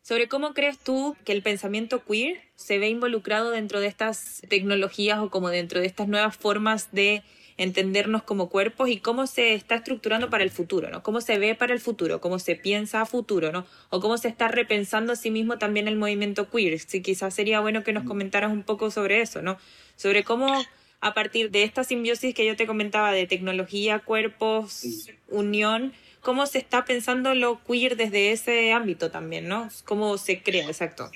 [0.01, 5.19] sobre cómo crees tú que el pensamiento queer se ve involucrado dentro de estas tecnologías
[5.19, 7.21] o como dentro de estas nuevas formas de
[7.59, 11.03] entendernos como cuerpos y cómo se está estructurando para el futuro, ¿no?
[11.03, 13.65] Cómo se ve para el futuro, cómo se piensa a futuro, ¿no?
[13.89, 16.79] O cómo se está repensando a sí mismo también el movimiento queer.
[16.79, 19.57] Sí, quizás sería bueno que nos comentaras un poco sobre eso, ¿no?
[19.97, 20.63] Sobre cómo
[21.01, 24.85] a partir de esta simbiosis que yo te comentaba de tecnología, cuerpos,
[25.27, 25.91] unión,
[26.21, 29.67] cómo se está pensando lo queer desde ese ámbito también, ¿no?
[29.83, 31.11] Cómo se crea, exacto.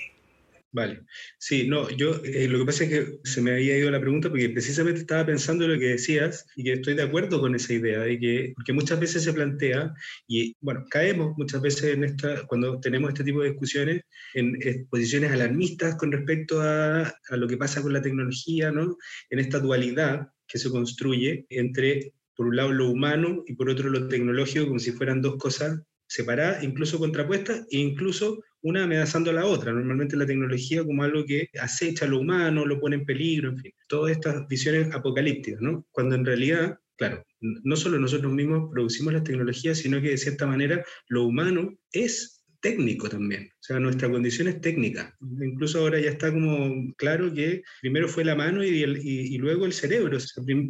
[0.74, 1.02] Vale.
[1.38, 4.28] Sí, no, yo eh, lo que pasa es que se me había ido la pregunta
[4.28, 7.74] porque precisamente estaba pensando en lo que decías y que estoy de acuerdo con esa
[7.74, 9.94] idea de que, porque muchas veces se plantea
[10.26, 14.02] y, bueno, caemos muchas veces en esta, cuando tenemos este tipo de discusiones,
[14.34, 14.58] en,
[14.90, 18.96] posiciones alarmistas con respecto a, a lo que pasa con la tecnología, ¿no?
[19.30, 23.90] En esta dualidad que se construye entre, por un lado, lo humano y por otro,
[23.90, 29.34] lo tecnológico, como si fueran dos cosas separadas, incluso contrapuestas, e incluso una amenazando a
[29.34, 29.72] la otra.
[29.72, 33.58] Normalmente la tecnología como algo que acecha a lo humano, lo pone en peligro, en
[33.58, 35.86] fin, todas estas visiones apocalípticas, ¿no?
[35.90, 40.46] Cuando en realidad, claro, no solo nosotros mismos producimos las tecnologías, sino que de cierta
[40.46, 45.14] manera lo humano es técnico también, o sea, nuestra condición es técnica.
[45.20, 49.74] Incluso ahora ya está como claro que primero fue la mano y, y, luego el
[49.74, 50.16] cerebro,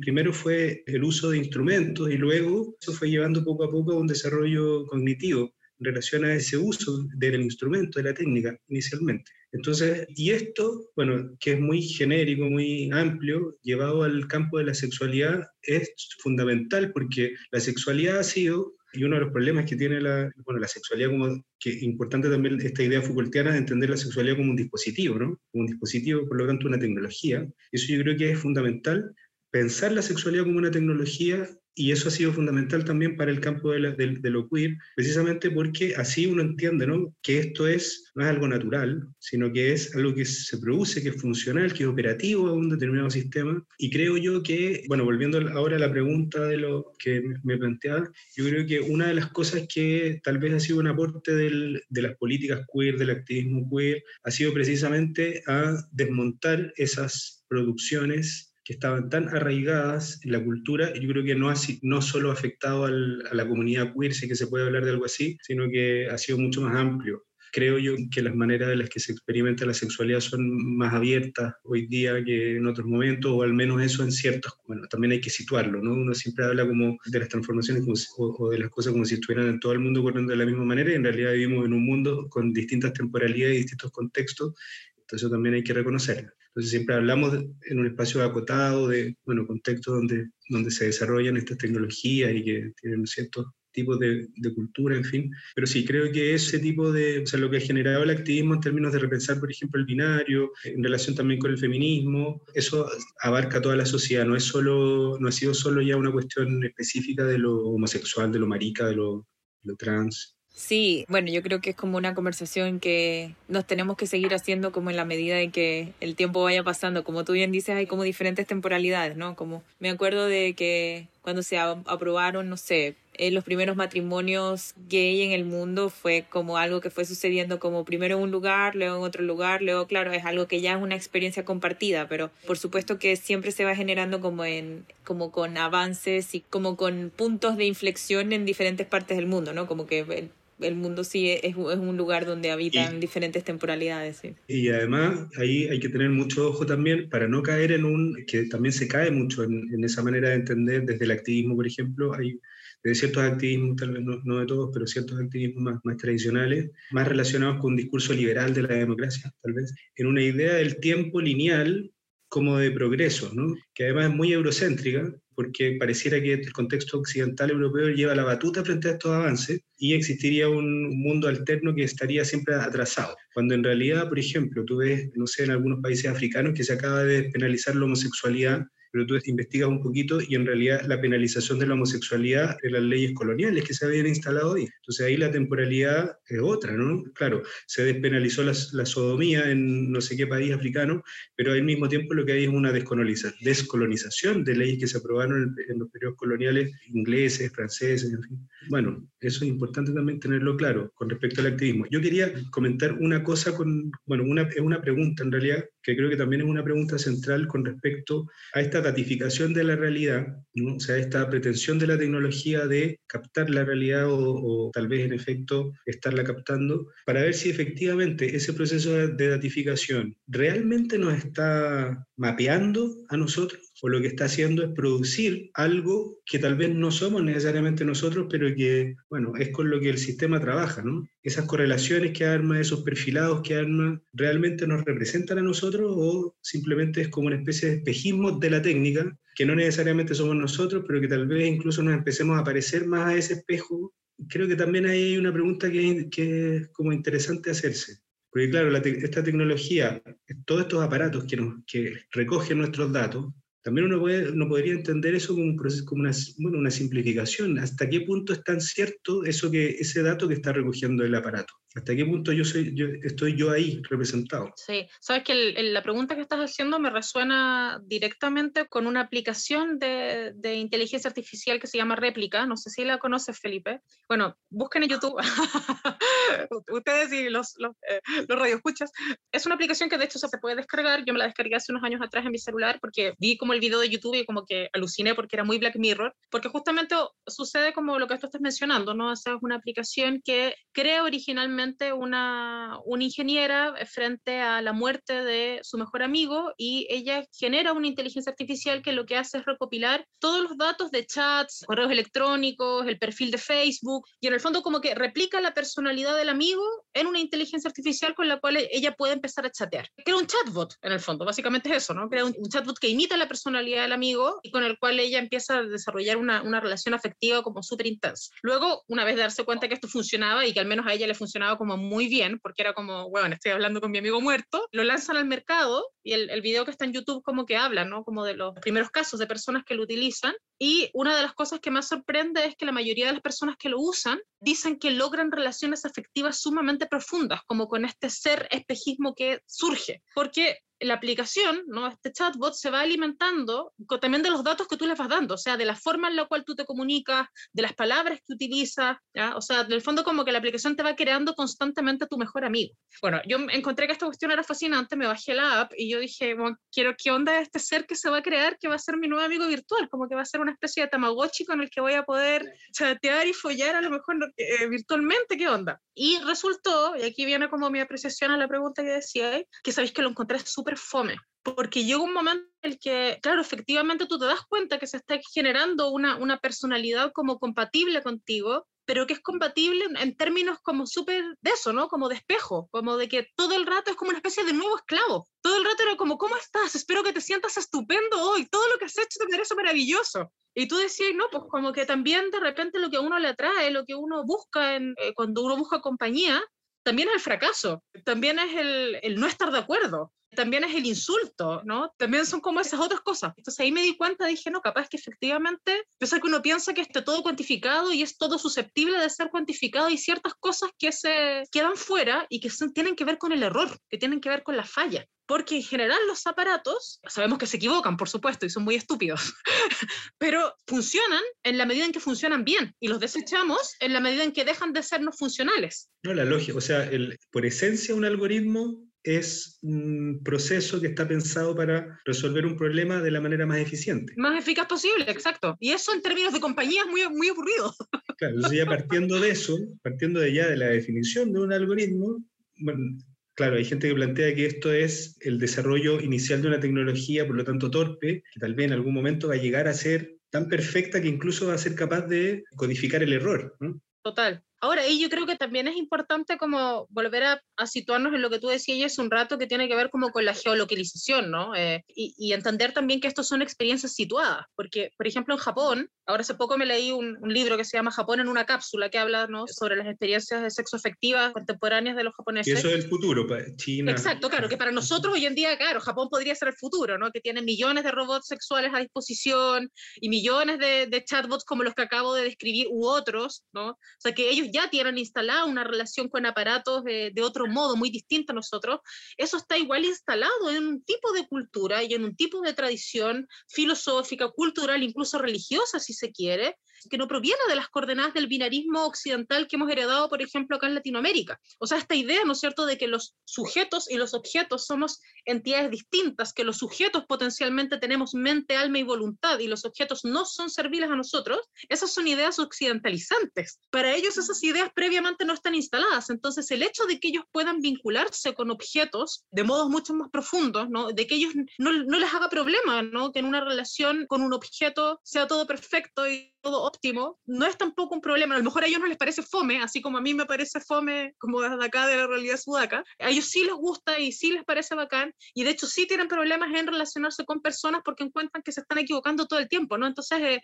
[0.00, 4.00] primero fue el uso de instrumentos y luego eso fue llevando poco a poco a
[4.00, 9.30] un desarrollo cognitivo relación a ese uso del instrumento, de la técnica, inicialmente.
[9.52, 14.74] Entonces, y esto, bueno, que es muy genérico, muy amplio, llevado al campo de la
[14.74, 20.00] sexualidad, es fundamental porque la sexualidad ha sido, y uno de los problemas que tiene
[20.00, 24.36] la, bueno, la sexualidad como, que importante también esta idea Foucaultiana de entender la sexualidad
[24.36, 25.40] como un dispositivo, ¿no?
[25.50, 27.46] Como un dispositivo, por lo tanto, una tecnología.
[27.70, 29.14] Eso yo creo que es fundamental,
[29.50, 33.72] pensar la sexualidad como una tecnología y eso ha sido fundamental también para el campo
[33.72, 37.14] de, de, lo queer, precisamente porque así uno entiende ¿no?
[37.22, 41.08] que esto es, no es algo natural, sino que es algo que se produce, que
[41.10, 43.64] es funcional, que es operativo a un determinado sistema.
[43.78, 48.10] Y creo yo que, bueno, volviendo ahora a la pregunta de lo que me planteaba,
[48.36, 51.82] yo creo que una de las cosas que tal vez ha sido un aporte del,
[51.88, 58.72] de las políticas queer, del activismo queer, ha sido precisamente a desmontar esas producciones que
[58.72, 62.86] estaban tan arraigadas en la cultura, y yo creo que no ha no solo afectado
[62.86, 66.08] al, a la comunidad queer, si que se puede hablar de algo así, sino que
[66.08, 67.24] ha sido mucho más amplio.
[67.52, 71.54] Creo yo que las maneras de las que se experimenta la sexualidad son más abiertas
[71.62, 75.20] hoy día que en otros momentos, o al menos eso en ciertos, bueno, también hay
[75.20, 75.92] que situarlo, ¿no?
[75.92, 77.84] Uno siempre habla como de las transformaciones
[78.18, 80.64] o, de las cosas como si estuvieran en todo el mundo corriendo de la misma
[80.64, 84.54] manera, y en realidad vivimos en un mundo con distintas temporalidades y distintos contextos,
[85.04, 86.30] entonces eso también hay que reconocerlo.
[86.48, 91.58] Entonces siempre hablamos en un espacio acotado de, bueno, contextos donde, donde se desarrollan estas
[91.58, 95.32] tecnologías y que tienen ciertos tipos de, de, cultura, en fin.
[95.54, 98.54] Pero sí, creo que ese tipo de, o sea, lo que ha generado el activismo
[98.54, 102.88] en términos de repensar, por ejemplo, el binario, en relación también con el feminismo, eso
[103.20, 107.24] abarca toda la sociedad, no es solo, no ha sido solo ya una cuestión específica
[107.24, 109.26] de lo homosexual, de lo marica, de lo,
[109.62, 113.96] de lo trans, Sí, bueno, yo creo que es como una conversación que nos tenemos
[113.96, 117.02] que seguir haciendo como en la medida en que el tiempo vaya pasando.
[117.02, 119.34] Como tú bien dices, hay como diferentes temporalidades, ¿no?
[119.34, 125.22] Como me acuerdo de que cuando se aprobaron, no sé, eh, los primeros matrimonios gay
[125.22, 128.96] en el mundo fue como algo que fue sucediendo como primero en un lugar, luego
[128.98, 132.58] en otro lugar, luego claro, es algo que ya es una experiencia compartida, pero por
[132.58, 137.56] supuesto que siempre se va generando como en como con avances y como con puntos
[137.56, 139.66] de inflexión en diferentes partes del mundo, ¿no?
[139.66, 140.28] Como que
[140.60, 144.22] el mundo sí es, es un lugar donde habitan diferentes temporalidades.
[144.48, 148.44] Y además ahí hay que tener mucho ojo también para no caer en un, que
[148.44, 152.14] también se cae mucho en, en esa manera de entender desde el activismo, por ejemplo,
[152.14, 152.38] hay
[152.84, 156.70] de ciertos activismos, tal vez no, no, de todos, pero ciertos activismos más, más tradicionales,
[156.90, 160.78] más relacionados con un discurso liberal de la democracia, tal vez, en una idea del
[160.80, 161.90] tiempo lineal
[162.34, 163.54] como de progreso, ¿no?
[163.72, 168.64] que además es muy eurocéntrica, porque pareciera que el contexto occidental europeo lleva la batuta
[168.64, 173.14] frente a estos avances y existiría un mundo alterno que estaría siempre atrasado.
[173.34, 176.72] Cuando en realidad, por ejemplo, tú ves, no sé, en algunos países africanos que se
[176.72, 181.58] acaba de penalizar la homosexualidad pero tú investigas un poquito y en realidad la penalización
[181.58, 184.68] de la homosexualidad de las leyes coloniales que se habían instalado ahí.
[184.76, 187.02] Entonces ahí la temporalidad es otra, ¿no?
[187.12, 191.02] Claro, se despenalizó la, sodomía en no sé qué país africano,
[191.34, 195.56] pero al mismo tiempo lo que hay es una descolonización de leyes que se aprobaron
[195.68, 198.48] en, los periodos coloniales ingleses, franceses, en fin.
[198.68, 201.86] Bueno, eso es importante también tenerlo claro con respecto al activismo.
[201.90, 206.16] Yo quería comentar una cosa con, bueno, una, una pregunta en realidad, que creo que
[206.16, 210.96] también es una pregunta central con respecto a esta datificación de la realidad, o sea,
[210.96, 216.22] esta pretensión de la tecnología de captar la realidad o, tal vez en efecto estarla
[216.24, 223.73] captando, para ver si efectivamente ese proceso de datificación realmente nos está mapeando a nosotros
[223.84, 228.28] o lo que está haciendo es producir algo que tal vez no somos necesariamente nosotros,
[228.30, 231.06] pero que, bueno, es con lo que el sistema trabaja, ¿no?
[231.22, 237.02] Esas correlaciones que arma, esos perfilados que arma, ¿realmente nos representan a nosotros o simplemente
[237.02, 241.02] es como una especie de espejismo de la técnica, que no necesariamente somos nosotros, pero
[241.02, 243.92] que tal vez incluso nos empecemos a parecer más a ese espejo?
[244.30, 247.98] Creo que también hay una pregunta que, que es como interesante hacerse.
[248.34, 250.02] Porque claro, esta tecnología,
[250.44, 253.26] todos estos aparatos que, recogen nuestros datos,
[253.64, 257.58] también uno puede, no podría entender eso como, un proceso, como una, bueno, una simplificación.
[257.58, 261.54] ¿Hasta qué punto es tan cierto eso que, ese dato que está recogiendo el aparato?
[261.74, 264.52] ¿Hasta qué punto yo, soy, yo estoy yo ahí representado?
[264.54, 270.32] Sí, sabes que la pregunta que estás haciendo me resuena directamente con una aplicación de,
[270.36, 272.46] de, inteligencia artificial que se llama Réplica.
[272.46, 273.80] No sé si la conoces, Felipe.
[274.08, 275.16] Bueno, busquen en YouTube.
[276.70, 278.92] Ustedes y los, los, eh, los radioescuchas.
[279.32, 281.04] Es una aplicación que de hecho se puede descargar.
[281.04, 283.60] Yo me la descargué hace unos años atrás en mi celular porque vi como el
[283.60, 286.14] video de YouTube y como que aluciné porque era muy Black Mirror.
[286.30, 286.94] Porque justamente
[287.26, 289.08] sucede como lo que tú estás mencionando, ¿no?
[289.08, 295.60] O es una aplicación que crea originalmente una, una ingeniera frente a la muerte de
[295.62, 300.04] su mejor amigo y ella genera una inteligencia artificial que lo que hace es recopilar
[300.18, 304.62] todos los datos de chats, correos electrónicos, el perfil de Facebook y en el fondo
[304.62, 306.62] como que replica la personalidad del amigo
[306.92, 309.88] en una inteligencia artificial con la cual ella puede empezar a chatear.
[310.04, 312.08] Crea un chatbot en el fondo, básicamente es eso, ¿no?
[312.08, 315.58] Crea un, chatbot que imita la personalidad del amigo y con el cual ella empieza
[315.58, 318.30] a desarrollar una, una relación afectiva como súper intensa.
[318.42, 321.06] Luego, una vez de darse cuenta que esto funcionaba y que al menos a ella
[321.06, 324.66] le funcionaba como muy bien, porque era como, bueno, estoy hablando con mi amigo muerto,
[324.72, 327.84] lo lanzan al mercado y el, el video que está en YouTube como que habla,
[327.84, 328.02] ¿no?
[328.02, 330.34] Como de los primeros casos de personas que lo utilizan.
[330.58, 333.56] Y una de las cosas que más sorprende es que la mayoría de las personas
[333.58, 339.14] que lo usan dicen que logran relaciones afectivas sumamente profundas, como con este ser espejismo
[339.14, 341.86] que surge, porque la aplicación, ¿no?
[341.86, 345.38] este chatbot, se va alimentando también de los datos que tú le vas dando, o
[345.38, 348.96] sea, de la forma en la cual tú te comunicas, de las palabras que utilizas,
[349.14, 349.36] ¿ya?
[349.36, 352.44] o sea, del fondo como que la aplicación te va creando constantemente a tu mejor
[352.44, 352.74] amigo.
[353.00, 356.34] Bueno, yo encontré que esta cuestión era fascinante, me bajé la app y yo dije,
[356.34, 358.96] bueno, quiero, ¿qué onda este ser que se va a crear, que va a ser
[358.96, 359.88] mi nuevo amigo virtual?
[359.88, 362.52] Como que va a ser una especie de tamagotchi con el que voy a poder
[362.72, 365.80] chatear y follar a lo mejor eh, virtualmente, ¿qué onda?
[365.94, 369.92] Y resultó, y aquí viene como mi apreciación a la pregunta que decía, que sabéis
[369.92, 374.18] que lo encontré súper fome, porque llega un momento en el que, claro, efectivamente tú
[374.18, 379.14] te das cuenta que se está generando una, una personalidad como compatible contigo, pero que
[379.14, 381.88] es compatible en términos como súper de eso, ¿no?
[381.88, 384.76] Como de espejo, como de que todo el rato es como una especie de nuevo
[384.76, 385.26] esclavo.
[385.42, 386.74] Todo el rato era como, ¿cómo estás?
[386.74, 390.30] Espero que te sientas estupendo hoy, todo lo que has hecho te parece maravilloso.
[390.54, 393.28] Y tú decías, no, pues como que también de repente lo que a uno le
[393.28, 396.42] atrae, lo que uno busca en, eh, cuando uno busca compañía,
[396.84, 400.86] también es el fracaso, también es el, el no estar de acuerdo, también es el
[400.86, 401.92] insulto, ¿no?
[401.96, 403.32] También son como esas otras cosas.
[403.36, 406.74] Entonces ahí me di cuenta, dije, no, capaz que efectivamente, pese a que uno piensa
[406.74, 410.92] que está todo cuantificado y es todo susceptible de ser cuantificado, hay ciertas cosas que
[410.92, 414.42] se quedan fuera y que tienen que ver con el error, que tienen que ver
[414.42, 415.06] con la falla.
[415.26, 419.34] Porque en general los aparatos, sabemos que se equivocan, por supuesto, y son muy estúpidos,
[420.18, 424.22] pero funcionan en la medida en que funcionan bien y los desechamos en la medida
[424.22, 425.88] en que dejan de sernos funcionales.
[426.02, 431.06] No, la lógica, o sea, el, por esencia un algoritmo es un proceso que está
[431.06, 434.14] pensado para resolver un problema de la manera más eficiente.
[434.16, 435.56] Más eficaz posible, exacto.
[435.60, 437.72] Y eso en términos de compañía es muy, muy aburrido.
[438.16, 442.22] Claro, entonces ya partiendo de eso, partiendo de ya de la definición de un algoritmo,
[442.60, 442.96] bueno,
[443.34, 447.34] claro, hay gente que plantea que esto es el desarrollo inicial de una tecnología, por
[447.34, 450.48] lo tanto torpe, que tal vez en algún momento va a llegar a ser tan
[450.48, 453.56] perfecta que incluso va a ser capaz de codificar el error.
[453.58, 453.80] ¿no?
[454.02, 454.44] Total.
[454.64, 458.38] Ahora, ahí yo creo que también es importante como volver a, situarnos en lo que
[458.38, 461.54] tú decías hace un rato, que tiene que ver como con la geolocalización, ¿no?
[461.54, 466.22] Eh, y, entender también que estos son experiencias situadas, porque, por ejemplo, en Japón, ahora
[466.22, 469.26] hace poco me leí un, libro que se llama Japón en una cápsula, que habla
[469.26, 469.44] ¿no?
[469.46, 472.54] sobre las experiencias de sexo efectivas contemporáneas de los japoneses.
[472.54, 473.92] Y eso es el futuro, China.
[473.92, 477.10] Exacto, claro, que para nosotros hoy en día, claro, Japón podría ser el futuro, ¿no?
[477.10, 481.74] Que tiene millones de robots sexuales a disposición y millones de, de chatbots como los
[481.74, 483.70] que acabo de describir u otros, ¿no?
[483.70, 487.76] O sea, que ellos ya tienen instalada una relación con aparatos de, de, otro modo,
[487.76, 488.78] muy distinto a nosotros,
[489.16, 493.26] eso está igual instalado en un tipo de cultura y en un tipo de tradición
[493.48, 496.56] filosófica, cultural, incluso religiosa, si se quiere,
[496.88, 500.66] que no proviene de las coordenadas del binarismo occidental que hemos heredado, por ejemplo, acá
[500.66, 501.40] en Latinoamérica.
[501.58, 505.00] O sea, esta idea, ¿no es cierto?, de que los sujetos y los objetos somos
[505.24, 510.24] entidades distintas, que los sujetos potencialmente tenemos mente, alma y voluntad y los objetos no
[510.24, 513.60] son serviles a nosotros, esas son ideas occidentalizantes.
[513.70, 516.10] Para ellos esas ideas previamente no están instaladas.
[516.10, 520.68] Entonces, el hecho de que ellos puedan vincularse con objetos de modos mucho más profundos,
[520.68, 520.88] ¿no?
[520.88, 523.12] de que ellos no, no les haga problema, ¿no?
[523.12, 527.56] que en una relación con un objeto sea todo perfecto y todo óptimo, no es
[527.56, 528.34] tampoco un problema.
[528.34, 530.60] A lo mejor a ellos no les parece fome, así como a mí me parece
[530.60, 532.84] fome, como desde acá de la realidad sudaca.
[532.98, 536.06] A ellos sí les gusta y sí les parece bacán, y de hecho sí tienen
[536.06, 539.86] problemas en relacionarse con personas porque encuentran que se están equivocando todo el tiempo, ¿no?
[539.86, 540.40] Entonces, eh,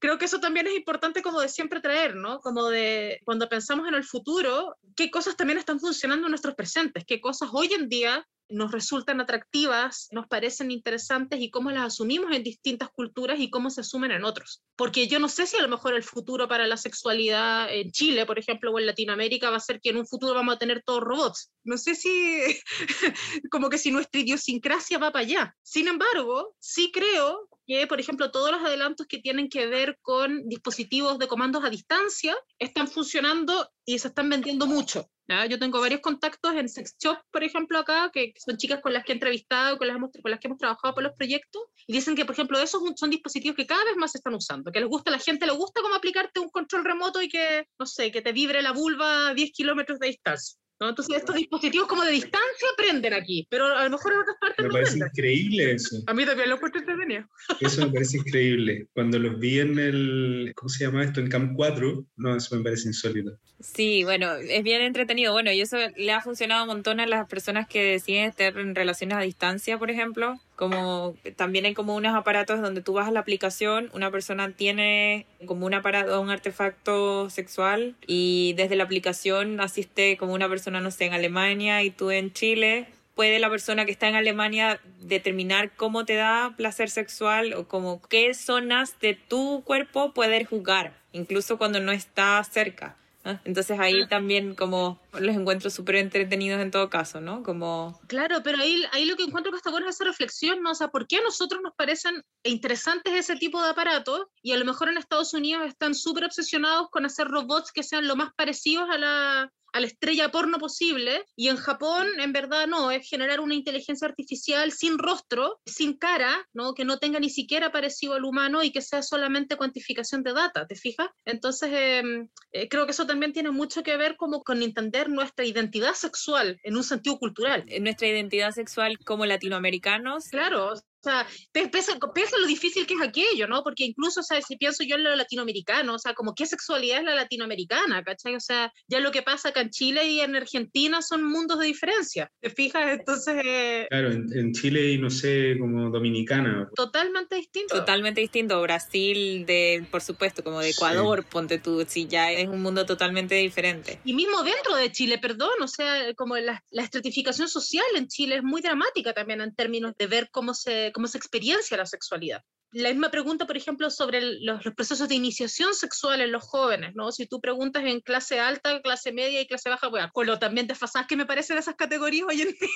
[0.00, 2.40] creo que eso también es importante como de siempre traer, ¿no?
[2.40, 7.04] Como de cuando pensamos en el futuro, qué cosas también están funcionando en nuestros presentes,
[7.06, 12.32] qué cosas hoy en día nos resultan atractivas, nos parecen interesantes y cómo las asumimos
[12.32, 14.62] en distintas culturas y cómo se asumen en otros.
[14.76, 18.26] Porque yo no sé si a lo mejor el futuro para la sexualidad en Chile,
[18.26, 20.82] por ejemplo, o en Latinoamérica va a ser que en un futuro vamos a tener
[20.84, 21.50] todos robots.
[21.64, 22.42] No sé si,
[23.50, 25.56] como que si nuestra idiosincrasia va para allá.
[25.62, 30.48] Sin embargo, sí creo que, por ejemplo, todos los adelantos que tienen que ver con
[30.48, 35.10] dispositivos de comandos a distancia están funcionando y se están vendiendo mucho.
[35.48, 39.04] Yo tengo varios contactos en Sex Shop, por ejemplo, acá, que son chicas con las
[39.04, 42.14] que he entrevistado, con las, con las que hemos trabajado por los proyectos, y dicen
[42.14, 44.88] que, por ejemplo, esos son dispositivos que cada vez más se están usando, que les
[44.88, 48.12] gusta, a la gente le gusta como aplicarte un control remoto y que, no sé,
[48.12, 50.56] que te vibre la vulva a 10 kilómetros de distancia.
[50.78, 54.64] Entonces estos dispositivos como de distancia prenden aquí, pero a lo mejor en otras partes
[54.64, 56.02] me parece increíble eso.
[56.06, 57.24] A mí también lo encuentro entretenido.
[57.60, 58.86] Eso me parece increíble.
[58.92, 61.20] Cuando los vi en el, ¿cómo se llama esto?
[61.20, 63.38] En Camp 4, no, eso me parece insólito.
[63.60, 65.32] Sí, bueno, es bien entretenido.
[65.32, 68.74] Bueno, y eso le ha funcionado un montón a las personas que deciden estar en
[68.74, 70.38] relaciones a distancia, por ejemplo.
[70.56, 75.26] Como también hay como unos aparatos donde tú vas a la aplicación, una persona tiene
[75.44, 80.90] como un aparato, un artefacto sexual y desde la aplicación asiste como una persona, no
[80.90, 85.74] sé, en Alemania y tú en Chile puede la persona que está en Alemania determinar
[85.74, 91.56] cómo te da placer sexual o como qué zonas de tu cuerpo poder jugar, incluso
[91.56, 92.96] cuando no está cerca.
[93.44, 94.08] Entonces ahí ah.
[94.08, 97.42] también como los encuentro súper entretenidos en todo caso, ¿no?
[97.42, 98.00] Como...
[98.06, 100.70] Claro, pero ahí, ahí lo que encuentro que está bueno es esa reflexión, ¿no?
[100.70, 104.56] O sea, ¿por qué a nosotros nos parecen interesantes ese tipo de aparatos y a
[104.56, 108.30] lo mejor en Estados Unidos están súper obsesionados con hacer robots que sean lo más
[108.36, 113.08] parecidos a la, a la estrella porno posible y en Japón en verdad no, es
[113.08, 116.74] generar una inteligencia artificial sin rostro, sin cara, ¿no?
[116.74, 120.66] que no tenga ni siquiera parecido al humano y que sea solamente cuantificación de data,
[120.66, 121.08] ¿te fijas?
[121.24, 125.44] Entonces em, eh, creo que eso también tiene mucho que ver como con entender nuestra
[125.44, 127.64] identidad sexual en un sentido cultural.
[127.80, 130.28] Nuestra identidad sexual como latinoamericanos.
[130.28, 130.74] Claro,
[131.06, 133.62] o sea, piensa, lo difícil que es aquello, ¿no?
[133.62, 136.98] Porque incluso, o sea, si pienso yo en lo latinoamericano, o sea, como qué sexualidad
[136.98, 138.34] es la latinoamericana, ¿cachai?
[138.34, 141.66] O sea, ya lo que pasa acá en Chile y en Argentina son mundos de
[141.66, 142.98] diferencia, ¿te fijas?
[142.98, 143.36] Entonces...
[143.44, 146.68] Eh, claro, en, Chile y no sé, como dominicana.
[146.74, 147.76] Totalmente distinto.
[147.76, 148.60] Totalmente distinto.
[148.62, 153.34] Brasil, de, por supuesto, como de Ecuador, ponte tú, sí, ya es un mundo totalmente
[153.36, 154.00] diferente.
[154.04, 158.36] Y mismo dentro de Chile, perdón, o sea, como la, la estratificación social en Chile
[158.36, 162.42] es muy dramática también en términos de ver cómo se cómo se experiencia la sexualidad.
[162.72, 167.12] La misma pregunta, por ejemplo, sobre los, procesos de iniciación sexual en los jóvenes, ¿no?
[167.12, 170.66] Si tú preguntas en clase alta, clase media y clase baja, bueno, con lo también
[170.66, 172.68] desfasadas que me parecen esas categorías hoy en día.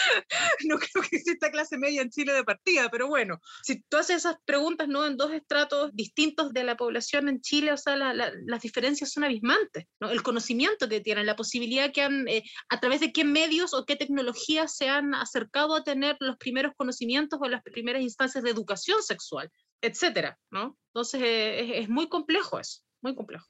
[0.66, 4.18] no creo que exista clase media en Chile de partida, pero bueno, si tú haces
[4.18, 5.06] esas preguntas ¿no?
[5.06, 9.84] en dos estratos distintos de la población en Chile, o sea, las diferencias son abismantes.
[10.00, 13.84] El conocimiento que tienen, la posibilidad que han, eh, a través de qué medios o
[13.84, 18.50] qué tecnologías se han acercado a tener los primeros conocimientos o las primeras instancias de
[18.50, 20.76] educación sexual, etcétera, ¿no?
[20.88, 23.46] Entonces eh, es muy complejo eso, muy complejo.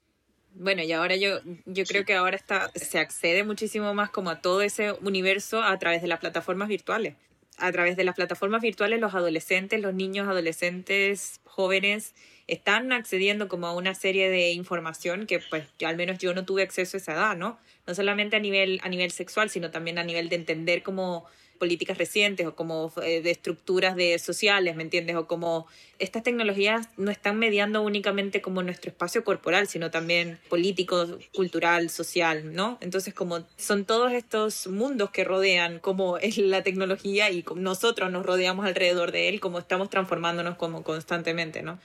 [0.53, 4.41] Bueno, y ahora yo, yo creo que ahora está, se accede muchísimo más como a
[4.41, 7.15] todo ese universo a través de las plataformas virtuales.
[7.57, 12.15] a través de las plataformas virtuales los adolescentes, los niños, adolescentes, jóvenes
[12.47, 16.63] están accediendo como a una serie de información que pues al menos yo no tuve
[16.63, 17.59] acceso a esa edad, ¿no?
[17.87, 21.25] No solamente a nivel, a nivel sexual, sino también a nivel de entender cómo
[21.61, 25.15] políticas recientes o como eh, de estructuras de sociales, ¿me entiendes?
[25.15, 25.67] O como
[25.99, 32.55] estas tecnologías no están mediando únicamente como nuestro espacio corporal, sino también político, cultural, social,
[32.55, 32.79] ¿no?
[32.81, 38.25] Entonces como son todos estos mundos que rodean como es la tecnología y nosotros nos
[38.25, 41.77] rodeamos alrededor de él, como estamos transformándonos como constantemente, ¿no?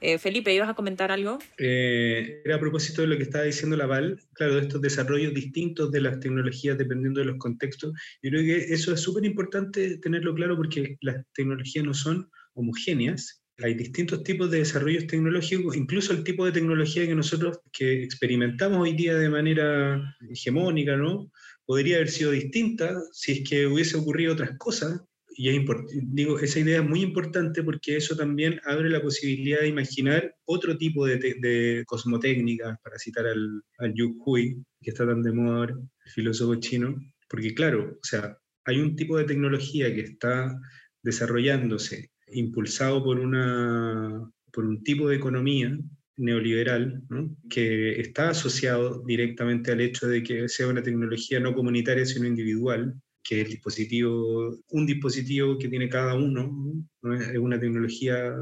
[0.00, 1.38] Eh, Felipe, ¿ibas a comentar algo?
[1.56, 5.90] Eh, era a propósito de lo que estaba diciendo Laval, claro, de estos desarrollos distintos
[5.90, 7.92] de las tecnologías dependiendo de los contextos.
[8.22, 13.42] Yo creo que eso es súper importante tenerlo claro porque las tecnologías no son homogéneas.
[13.58, 18.82] Hay distintos tipos de desarrollos tecnológicos, incluso el tipo de tecnología que nosotros que experimentamos
[18.82, 21.32] hoy día de manera hegemónica, ¿no?
[21.64, 25.00] Podría haber sido distinta si es que hubiese ocurrido otras cosas
[25.36, 25.62] y es
[26.04, 30.76] digo, esa idea es muy importante porque eso también abre la posibilidad de imaginar otro
[30.78, 35.58] tipo de, de cosmotécnicas, para citar al, al Yu Hui, que está tan de moda
[35.58, 36.96] ahora, el filósofo chino,
[37.28, 40.58] porque claro, o sea, hay un tipo de tecnología que está
[41.02, 45.78] desarrollándose, impulsado por, una, por un tipo de economía
[46.16, 47.02] neoliberal,
[47.50, 52.94] que está asociado directamente al hecho de que sea una tecnología no comunitaria, sino individual,
[53.26, 57.14] que el dispositivo, un dispositivo que tiene cada uno, ¿no?
[57.14, 58.32] es una tecnología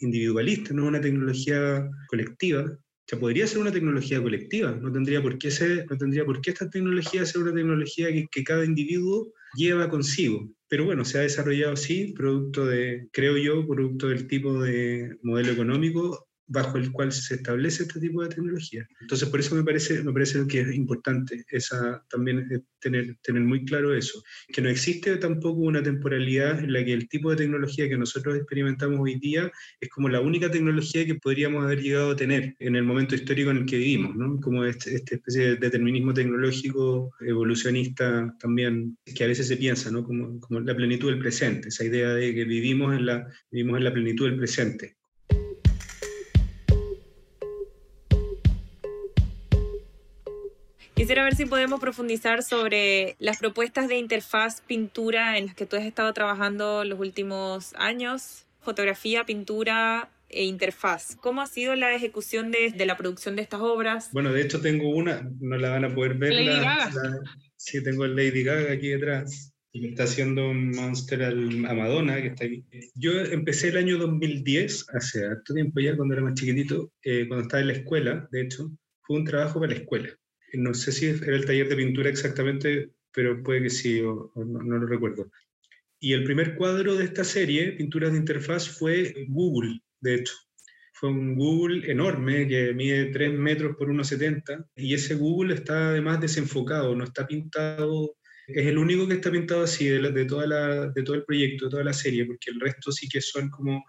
[0.00, 2.64] individualista, no es una tecnología colectiva.
[2.64, 6.40] O sea, podría ser una tecnología colectiva, no tendría por qué, ser, no tendría por
[6.40, 10.48] qué esta tecnología ser una tecnología que, que cada individuo lleva consigo.
[10.68, 15.52] Pero bueno, se ha desarrollado así, producto de, creo yo, producto del tipo de modelo
[15.52, 18.86] económico bajo el cual se establece este tipo de tecnología.
[19.00, 23.42] Entonces, por eso me parece, me parece que es importante esa, también eh, tener, tener
[23.42, 27.36] muy claro eso, que no existe tampoco una temporalidad en la que el tipo de
[27.36, 29.50] tecnología que nosotros experimentamos hoy día
[29.80, 33.50] es como la única tecnología que podríamos haber llegado a tener en el momento histórico
[33.50, 34.38] en el que vivimos, ¿no?
[34.40, 40.04] como este, esta especie de determinismo tecnológico evolucionista también, que a veces se piensa ¿no?
[40.04, 43.84] como, como la plenitud del presente, esa idea de que vivimos en la, vivimos en
[43.84, 44.96] la plenitud del presente.
[51.02, 55.74] Quisiera ver si podemos profundizar sobre las propuestas de interfaz pintura en las que tú
[55.74, 61.16] has estado trabajando los últimos años, fotografía, pintura e interfaz.
[61.16, 64.10] ¿Cómo ha sido la ejecución de, de la producción de estas obras?
[64.12, 66.34] Bueno, de hecho tengo una, no la van a poder ver.
[66.34, 66.92] Lady Gaga.
[67.56, 69.52] sí, tengo el Lady Gaga aquí detrás.
[69.72, 71.32] Y está haciendo un Monster a
[71.74, 72.64] Madonna, que está aquí.
[72.94, 77.42] Yo empecé el año 2010, hace harto tiempo ya, cuando era más chiquitito, eh, cuando
[77.42, 80.08] estaba en la escuela, de hecho, fue un trabajo para la escuela
[80.52, 84.78] no sé si era el taller de pintura exactamente, pero puede que sí, o, no,
[84.78, 85.30] lo recuerdo.
[86.00, 90.34] Y el primer cuadro de esta serie, Pinturas de Interfaz, fue Google, de hecho.
[90.94, 96.20] Fue un Google enorme que mide 3 metros por 1,70 y ese Google está además
[96.20, 100.88] desenfocado, no está pintado, es el único que está pintado así de, de, toda la,
[100.88, 103.84] de todo el proyecto, de toda la serie, porque el resto sí que son como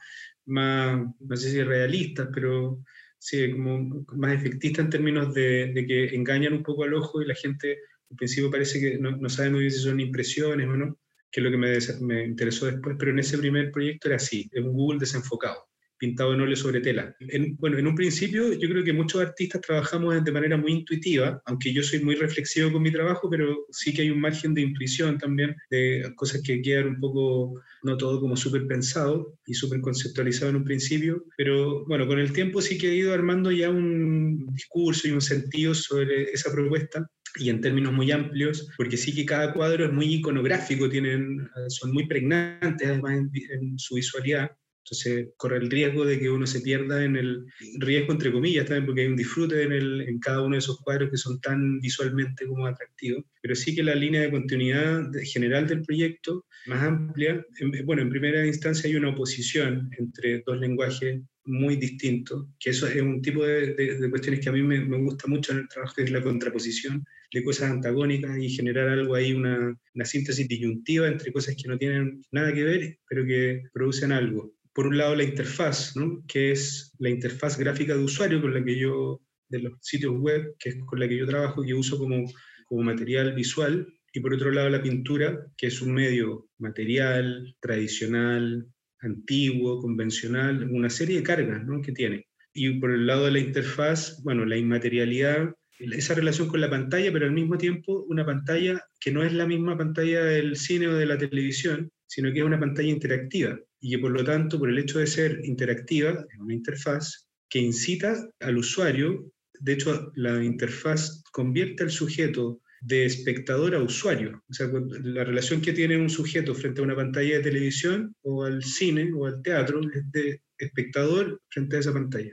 [0.45, 2.83] más, no sé si realistas, pero
[3.23, 7.25] sí, como más efectista en términos de, de, que engañan un poco al ojo y
[7.25, 10.75] la gente al principio parece que no, no sabe muy bien si son impresiones o
[10.75, 10.99] no,
[11.31, 14.49] que es lo que me, me interesó después, pero en ese primer proyecto era así,
[14.51, 15.69] es un Google desenfocado
[16.03, 17.15] pintado en óleo sobre tela.
[17.59, 21.71] bueno, en un principio yo creo que muchos artistas trabajamos de manera muy intuitiva, aunque
[21.71, 25.17] yo soy muy reflexivo con mi trabajo, pero sí que hay un margen de intuición
[25.17, 30.49] también, de cosas que quedan un poco, no todo como súper pensado y súper conceptualizado
[30.49, 34.47] en un principio, pero bueno, con el tiempo sí que he ido armando ya un
[34.53, 37.07] discurso y un sentido sobre esa propuesta
[37.39, 41.93] y en términos muy amplios, porque sí que cada cuadro es muy iconográfico, tienen, son
[41.93, 44.51] muy pregnantes además en, en su visualidad,
[44.83, 47.45] entonces corre el riesgo de que uno se pierda en el
[47.79, 50.79] riesgo entre comillas también porque hay un disfrute en, el, en cada uno de esos
[50.81, 53.23] cuadros que son tan visualmente como atractivos.
[53.41, 57.45] Pero sí que la línea de continuidad general del proyecto, más amplia,
[57.85, 63.01] bueno, en primera instancia hay una oposición entre dos lenguajes muy distintos, que eso es
[63.01, 65.93] un tipo de, de, cuestiones que a mí me, me, gusta mucho en el trabajo,
[65.95, 67.03] que es la contraposición
[67.33, 71.77] de cosas antagónicas y generar algo ahí, una, una síntesis disyuntiva entre cosas que no
[71.77, 76.23] tienen nada que ver, pero que producen algo por un lado la interfaz, ¿no?
[76.27, 80.55] que es la interfaz gráfica de usuario con la que yo, de los sitios web,
[80.57, 82.25] que es con la que yo trabajo y que uso como,
[82.65, 88.67] como material visual, y por otro lado la pintura, que es un medio material, tradicional,
[88.99, 91.81] antiguo, convencional, una serie de cargas ¿no?
[91.81, 92.27] que tiene.
[92.53, 97.11] Y por el lado de la interfaz, bueno, la inmaterialidad, esa relación con la pantalla,
[97.11, 100.93] pero al mismo tiempo una pantalla que no es la misma pantalla del cine o
[100.93, 104.77] de la televisión, sino que es una pantalla interactiva y por lo tanto, por el
[104.77, 109.29] hecho de ser interactiva, es una interfaz que incita al usuario,
[109.59, 114.41] de hecho la interfaz convierte al sujeto de espectador a usuario.
[114.49, 114.69] O sea,
[115.03, 119.11] la relación que tiene un sujeto frente a una pantalla de televisión o al cine
[119.13, 122.31] o al teatro es de espectador frente a esa pantalla.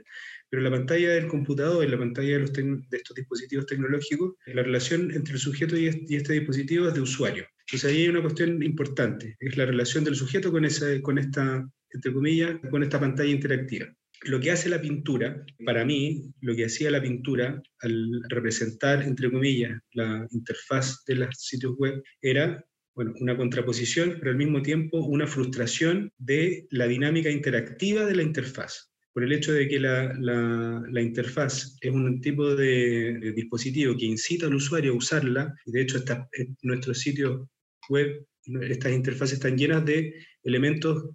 [0.49, 5.33] Pero la pantalla del computador, la pantalla de, de estos dispositivos tecnológicos, la relación entre
[5.33, 7.45] el sujeto y este, dispositivo es de usuario.
[7.71, 11.65] Entonces ahí hay una cuestión importante, es la relación del sujeto con, esa, con esta,
[11.91, 13.87] entre comillas, con esta pantalla interactiva
[14.23, 19.31] lo que hace la pintura, para mí, lo que hacía la pintura al representar, entre
[19.31, 22.63] comillas, la interfaz de los sitios web, era
[22.93, 28.23] bueno, una contraposición, pero al mismo tiempo una frustración de la dinámica interactiva de la
[28.23, 28.91] interfaz.
[29.13, 34.45] Por el hecho de que la, la, interfaz es un tipo de, dispositivo que incita
[34.45, 36.29] al usuario a usarla, y de hecho está,
[36.61, 37.47] nuestros sitios
[37.89, 38.25] web,
[38.61, 40.13] estas interfaces están llenas de
[40.43, 41.09] elementos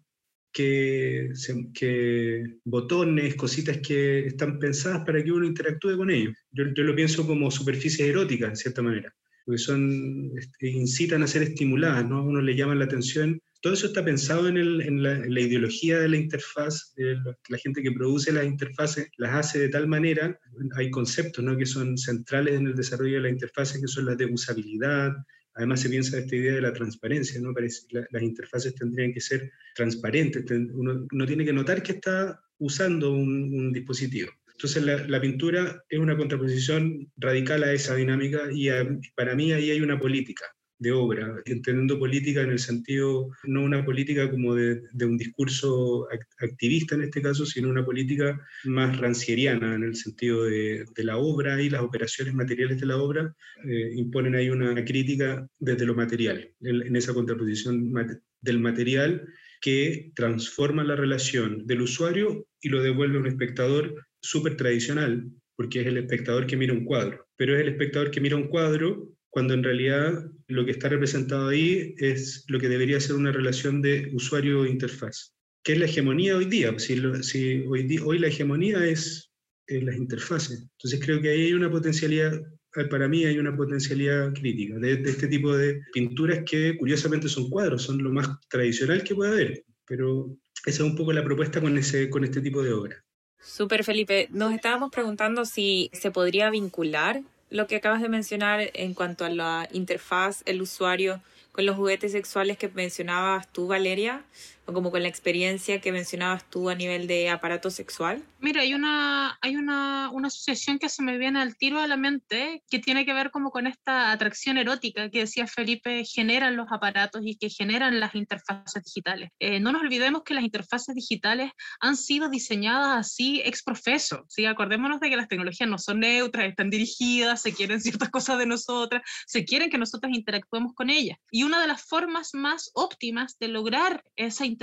[0.57, 1.33] que,
[1.75, 6.35] que, botones, cositas que están pensadas para que uno interactúe con ellos.
[6.51, 9.15] Yo, yo lo pienso como superficies eróticas, en cierta manera,
[9.45, 12.19] porque son, este, incitan a ser estimuladas, ¿no?
[12.19, 13.39] A uno le llama la atención.
[13.61, 17.83] Todo eso está pensado en, el, en, la, la, ideología de la interfaz, la gente
[17.83, 20.39] que produce las interfaces las hace de tal manera,
[20.77, 21.57] hay conceptos ¿no?
[21.59, 25.13] que son centrales en el desarrollo de la interfaz, que son las de usabilidad,
[25.57, 27.53] Además se piensa esta idea de la transparencia, ¿no?
[27.55, 33.13] Parece, las interfaces tendrían que ser transparentes, uno no tiene que notar que está usando
[33.13, 34.31] un, dispositivo.
[34.53, 38.69] Entonces la, la, pintura es una contraposición radical a esa dinámica y
[39.15, 43.85] para mí ahí hay una política de obra, entendiendo política en el sentido, no una
[43.85, 46.07] política como de, un discurso
[46.39, 51.63] activista en este caso, sino una política más rancieriana en el sentido de, la obra
[51.63, 56.51] y las operaciones materiales de la obra, eh, imponen ahí una crítica desde lo material,
[56.61, 57.93] en, esa contraposición
[58.41, 59.27] del material
[59.61, 65.81] que transforma la relación del usuario y lo devuelve a un espectador súper tradicional, porque
[65.81, 69.16] es el espectador que mira un cuadro, pero es el espectador que mira un cuadro
[69.37, 73.83] cuando en realidad lo que está representado ahí es lo que debería ser una relación
[73.83, 76.75] de usuario-interfaz, que es la hegemonía hoy día.
[76.79, 79.31] Si, si hoy, la hegemonía es,
[79.67, 80.63] las interfaces.
[80.63, 82.33] Entonces creo que ahí hay una potencialidad,
[82.77, 87.51] eh, para mí hay una potencialidad crítica de, este tipo de pinturas que curiosamente son
[87.51, 90.35] cuadros, son lo más tradicional que puede haber, pero
[90.65, 93.05] esa es un poco la propuesta con, ese, con este tipo de obra.
[93.39, 94.29] Súper, Felipe.
[94.33, 97.21] Nos estábamos preguntando si se podría vincular
[97.51, 101.21] lo que acabas de mencionar en cuanto a la interfaz, el usuario
[101.53, 104.23] con los juguetes sexuales que mencionabas tú, Valeria,
[104.67, 108.23] o como con la experiencia que mencionabas tú a nivel de aparato sexual?
[108.41, 111.97] Mira, hay una, hay una, una, asociación que se me viene al tiro a la
[111.97, 116.67] mente que tiene que ver como con esta atracción erótica que decía Felipe, generan los
[116.71, 119.31] aparatos y que generan las interfaces digitales.
[119.39, 124.47] Eh, no nos olvidemos que las interfaces digitales han sido diseñadas así ex profeso, ¿sí?
[124.47, 128.47] Acordémonos de que las tecnologías no son neutras, están dirigidas, se quieren ciertas cosas de
[128.47, 131.19] nosotras, se quieren que nosotros interactuemos con ellas.
[131.31, 134.56] Y una de las formas más óptimas de lograr esa interacción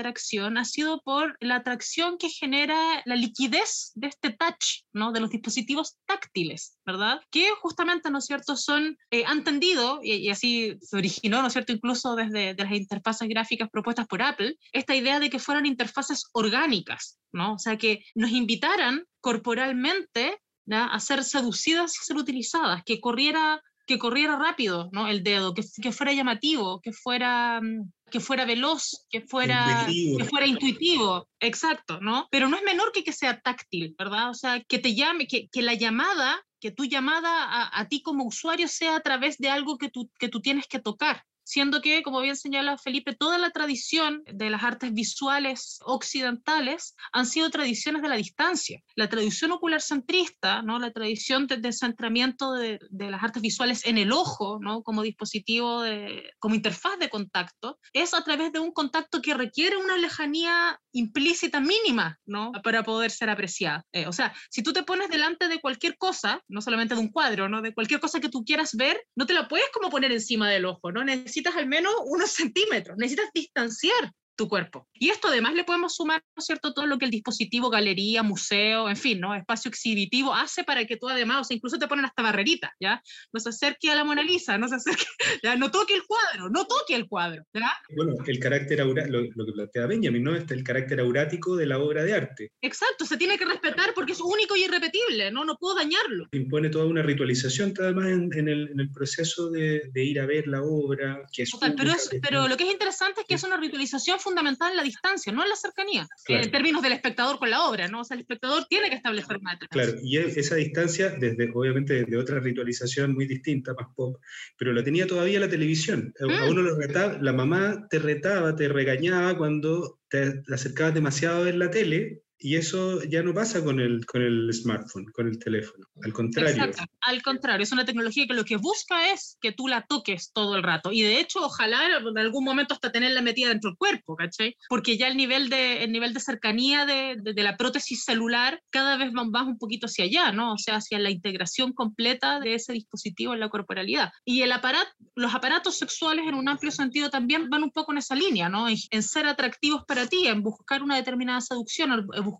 [0.58, 5.12] ha sido por la atracción que genera la liquidez de este touch, ¿no?
[5.12, 7.22] De los dispositivos táctiles, ¿verdad?
[7.30, 11.54] Que justamente, ¿no es cierto?, son, eh, han tendido, y, así se originó, ¿no es
[11.54, 16.26] cierto?, incluso desde las interfaces gráficas propuestas por Apple, esta idea de que fueran interfaces
[16.34, 17.54] orgánicas, ¿no?
[17.54, 20.39] O sea, que nos invitaran corporalmente
[20.72, 25.07] a ser seducidas y ser utilizadas, que corriera que corriera rápido, ¿no?
[25.07, 30.17] El dedo, que, que fuera llamativo, que fuera, mm, que fuera veloz, que fuera, intuitivo.
[30.17, 32.27] que fuera intuitivo, exacto, ¿no?
[32.31, 34.29] Pero no es menor que que sea táctil, ¿verdad?
[34.29, 38.01] O sea, que te llame, que, que la llamada, que tu llamada a, a, ti
[38.01, 41.82] como usuario sea a través de algo que tú, que tú tienes que tocar, siendo
[41.82, 47.50] que, como bien señala Felipe, toda la tradición de las artes visuales occidentales han sido
[47.50, 48.82] tradiciones de la distancia.
[48.96, 50.80] La tradición ocular centrista, ¿no?
[50.80, 54.84] la tradición de, centramiento de, de, las artes visuales en el ojo, ¿no?
[54.84, 59.78] como dispositivo, de, como interfaz de contacto, es a través de un contacto que requiere
[59.78, 62.52] una lejanía implícita mínima ¿no?
[62.64, 63.86] para poder ser apreciada.
[63.91, 67.12] Eh, o sea, si tú te pones delante de cualquier cosa, no solamente de un
[67.12, 67.62] cuadro, ¿no?
[67.62, 70.66] de cualquier cosa que tú quieras ver, no te la puedes como poner encima del
[70.66, 71.02] ojo, ¿no?
[71.34, 74.88] Necesitas al menos unos centímetros, necesitas distanciar tu cuerpo.
[74.93, 78.23] Y esto además le podemos sumar, ¿no es cierto?, todo lo que el dispositivo, galería,
[78.23, 79.36] museo, en fin, ¿no?
[79.36, 83.01] Espacio exhibitivo hace para que tú además, o sea, incluso te ponen hasta barrerita, ¿ya?
[83.31, 85.05] No se acerque a la Mona Lisa, no se acerque,
[85.43, 87.69] ya, no toque el cuadro, no toque el cuadro, ¿verdad?
[87.95, 90.36] Bueno, el carácter, aura, lo, lo, que plantea Benjamin, ¿no?
[90.36, 92.51] Este el carácter aurático de la obra de arte.
[92.61, 95.45] Exacto, se tiene que respetar porque es único y irrepetible, ¿no?
[95.45, 96.27] No puedo dañarlo.
[96.31, 100.25] Impone toda una ritualización, además, en, en, el, en el, proceso de, de, ir a
[100.25, 101.21] ver la obra.
[101.31, 104.19] Que es Total, pero, es, pero lo que es interesante es que es una ritualización
[104.24, 106.43] fundamental en la distancia, no en la cercanía, claro.
[106.43, 108.01] en términos del espectador con la obra, ¿no?
[108.01, 112.17] O sea, el espectador tiene que establecer una Claro, y esa distancia, desde, obviamente, desde
[112.17, 114.17] otra ritualización muy distinta, más pop,
[114.57, 116.13] pero la tenía todavía la televisión.
[116.19, 116.32] Mm.
[116.32, 121.45] A uno lo retaba, la mamá te retaba, te regañaba cuando te acercabas demasiado a
[121.45, 125.39] ver la tele y eso ya no pasa con el, con el smartphone, con el
[125.39, 125.88] teléfono.
[126.04, 126.66] Al contrario.
[126.66, 126.84] Exacto.
[127.00, 130.58] Al contrario, es una tecnología que lo que busca es que tú la toques todo
[130.58, 130.91] el rato.
[130.91, 134.58] Y de hecho, ojalá en algún momento hasta tenerla metida dentro del cuerpo, ¿cachai?
[134.68, 138.62] Porque ya el nivel de, el nivel de cercanía de, de, de la prótesis celular
[138.72, 140.56] cada vez va, va, un poquito hacia allá, ¿no?
[140.56, 144.12] O sea, hacia la integración completa de ese dispositivo en la corporalidad.
[144.26, 148.00] Y el aparato, los aparatos sexuales en un amplio sentido también van un poco en
[148.00, 148.68] esa línea, ¿no?
[148.68, 152.32] En, en ser atractivos para ti, en buscar una determinada seducción, en buscar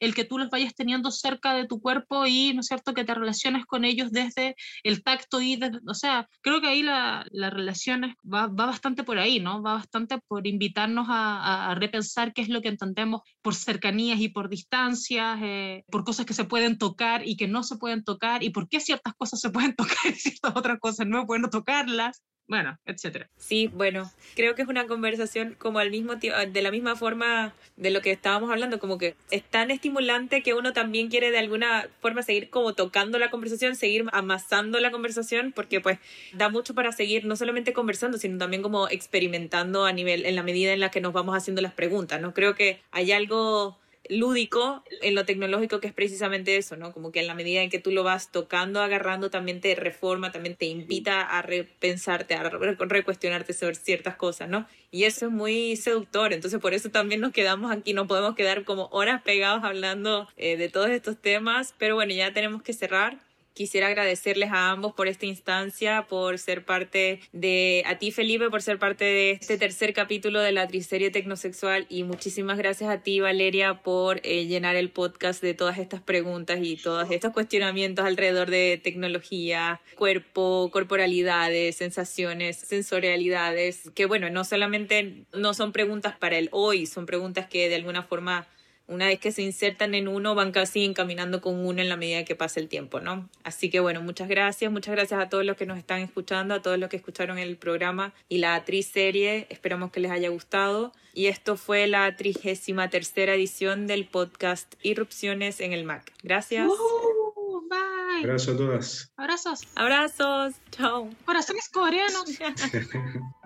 [0.00, 3.04] el que tú los vayas teniendo cerca de tu cuerpo y, ¿no es cierto?, que
[3.04, 7.50] te relaciones con ellos desde el tacto y, o sea, creo que ahí la, la
[7.50, 9.62] relación va, va, bastante por ahí, ¿no?
[9.62, 14.28] Va bastante por invitarnos a, a, repensar qué es lo que entendemos por cercanías y
[14.28, 18.42] por distancias, eh, por cosas que se pueden tocar y que no se pueden tocar
[18.42, 22.22] y por qué ciertas cosas se pueden tocar y ciertas otras cosas no pueden tocarlas
[22.50, 23.30] bueno, etcétera.
[23.36, 27.54] Sí, bueno, creo que es una conversación como al mismo tiempo, de la misma forma
[27.76, 31.38] de lo que estábamos hablando, como que es tan estimulante que uno también quiere de
[31.38, 36.00] alguna forma seguir como tocando la conversación, seguir amasando la conversación, porque pues
[36.32, 40.42] da mucho para seguir no solamente conversando, sino también como experimentando a nivel, en la
[40.42, 42.34] medida en la que nos vamos haciendo las preguntas, ¿no?
[42.34, 43.78] Creo que hay algo
[44.10, 46.92] lúdico en lo tecnológico que es precisamente eso, ¿no?
[46.92, 50.32] Como que en la medida en que tú lo vas tocando, agarrando, también te reforma,
[50.32, 54.66] también te invita a repensarte, a recuestionarte sobre ciertas cosas, ¿no?
[54.90, 58.64] Y eso es muy seductor, entonces por eso también nos quedamos aquí, no podemos quedar
[58.64, 63.29] como horas pegados hablando eh, de todos estos temas, pero bueno, ya tenemos que cerrar.
[63.54, 68.62] Quisiera agradecerles a ambos por esta instancia, por ser parte de, a ti Felipe, por
[68.62, 71.86] ser parte de este tercer capítulo de la triserie tecnosexual.
[71.88, 76.60] Y muchísimas gracias a ti Valeria por eh, llenar el podcast de todas estas preguntas
[76.62, 85.24] y todos estos cuestionamientos alrededor de tecnología, cuerpo, corporalidades, sensaciones, sensorialidades, que bueno, no solamente
[85.32, 88.46] no son preguntas para el hoy, son preguntas que de alguna forma
[88.90, 92.24] una vez que se insertan en uno, van casi encaminando con uno en la medida
[92.24, 93.28] que pasa el tiempo, ¿no?
[93.44, 96.60] Así que bueno, muchas gracias, muchas gracias a todos los que nos están escuchando, a
[96.60, 100.92] todos los que escucharon el programa y la serie, esperamos que les haya gustado.
[101.12, 106.12] Y esto fue la trigésima tercera edición del podcast Irrupciones en el Mac.
[106.22, 106.68] Gracias.
[106.68, 108.24] Uh, bye.
[108.24, 109.12] Abrazo a todas.
[109.16, 109.60] Abrazos.
[109.74, 110.54] Abrazos.
[110.70, 111.10] Chao.
[111.24, 112.24] Corazones coreanos.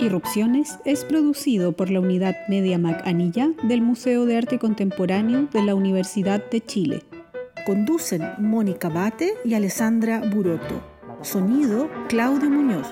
[0.00, 5.62] Irrupciones es producido por la unidad Media Mac Anilla del Museo de Arte Contemporáneo de
[5.62, 7.02] la Universidad de Chile.
[7.66, 10.82] Conducen Mónica Bate y Alessandra Buroto.
[11.20, 12.86] Sonido Claudio Muñoz.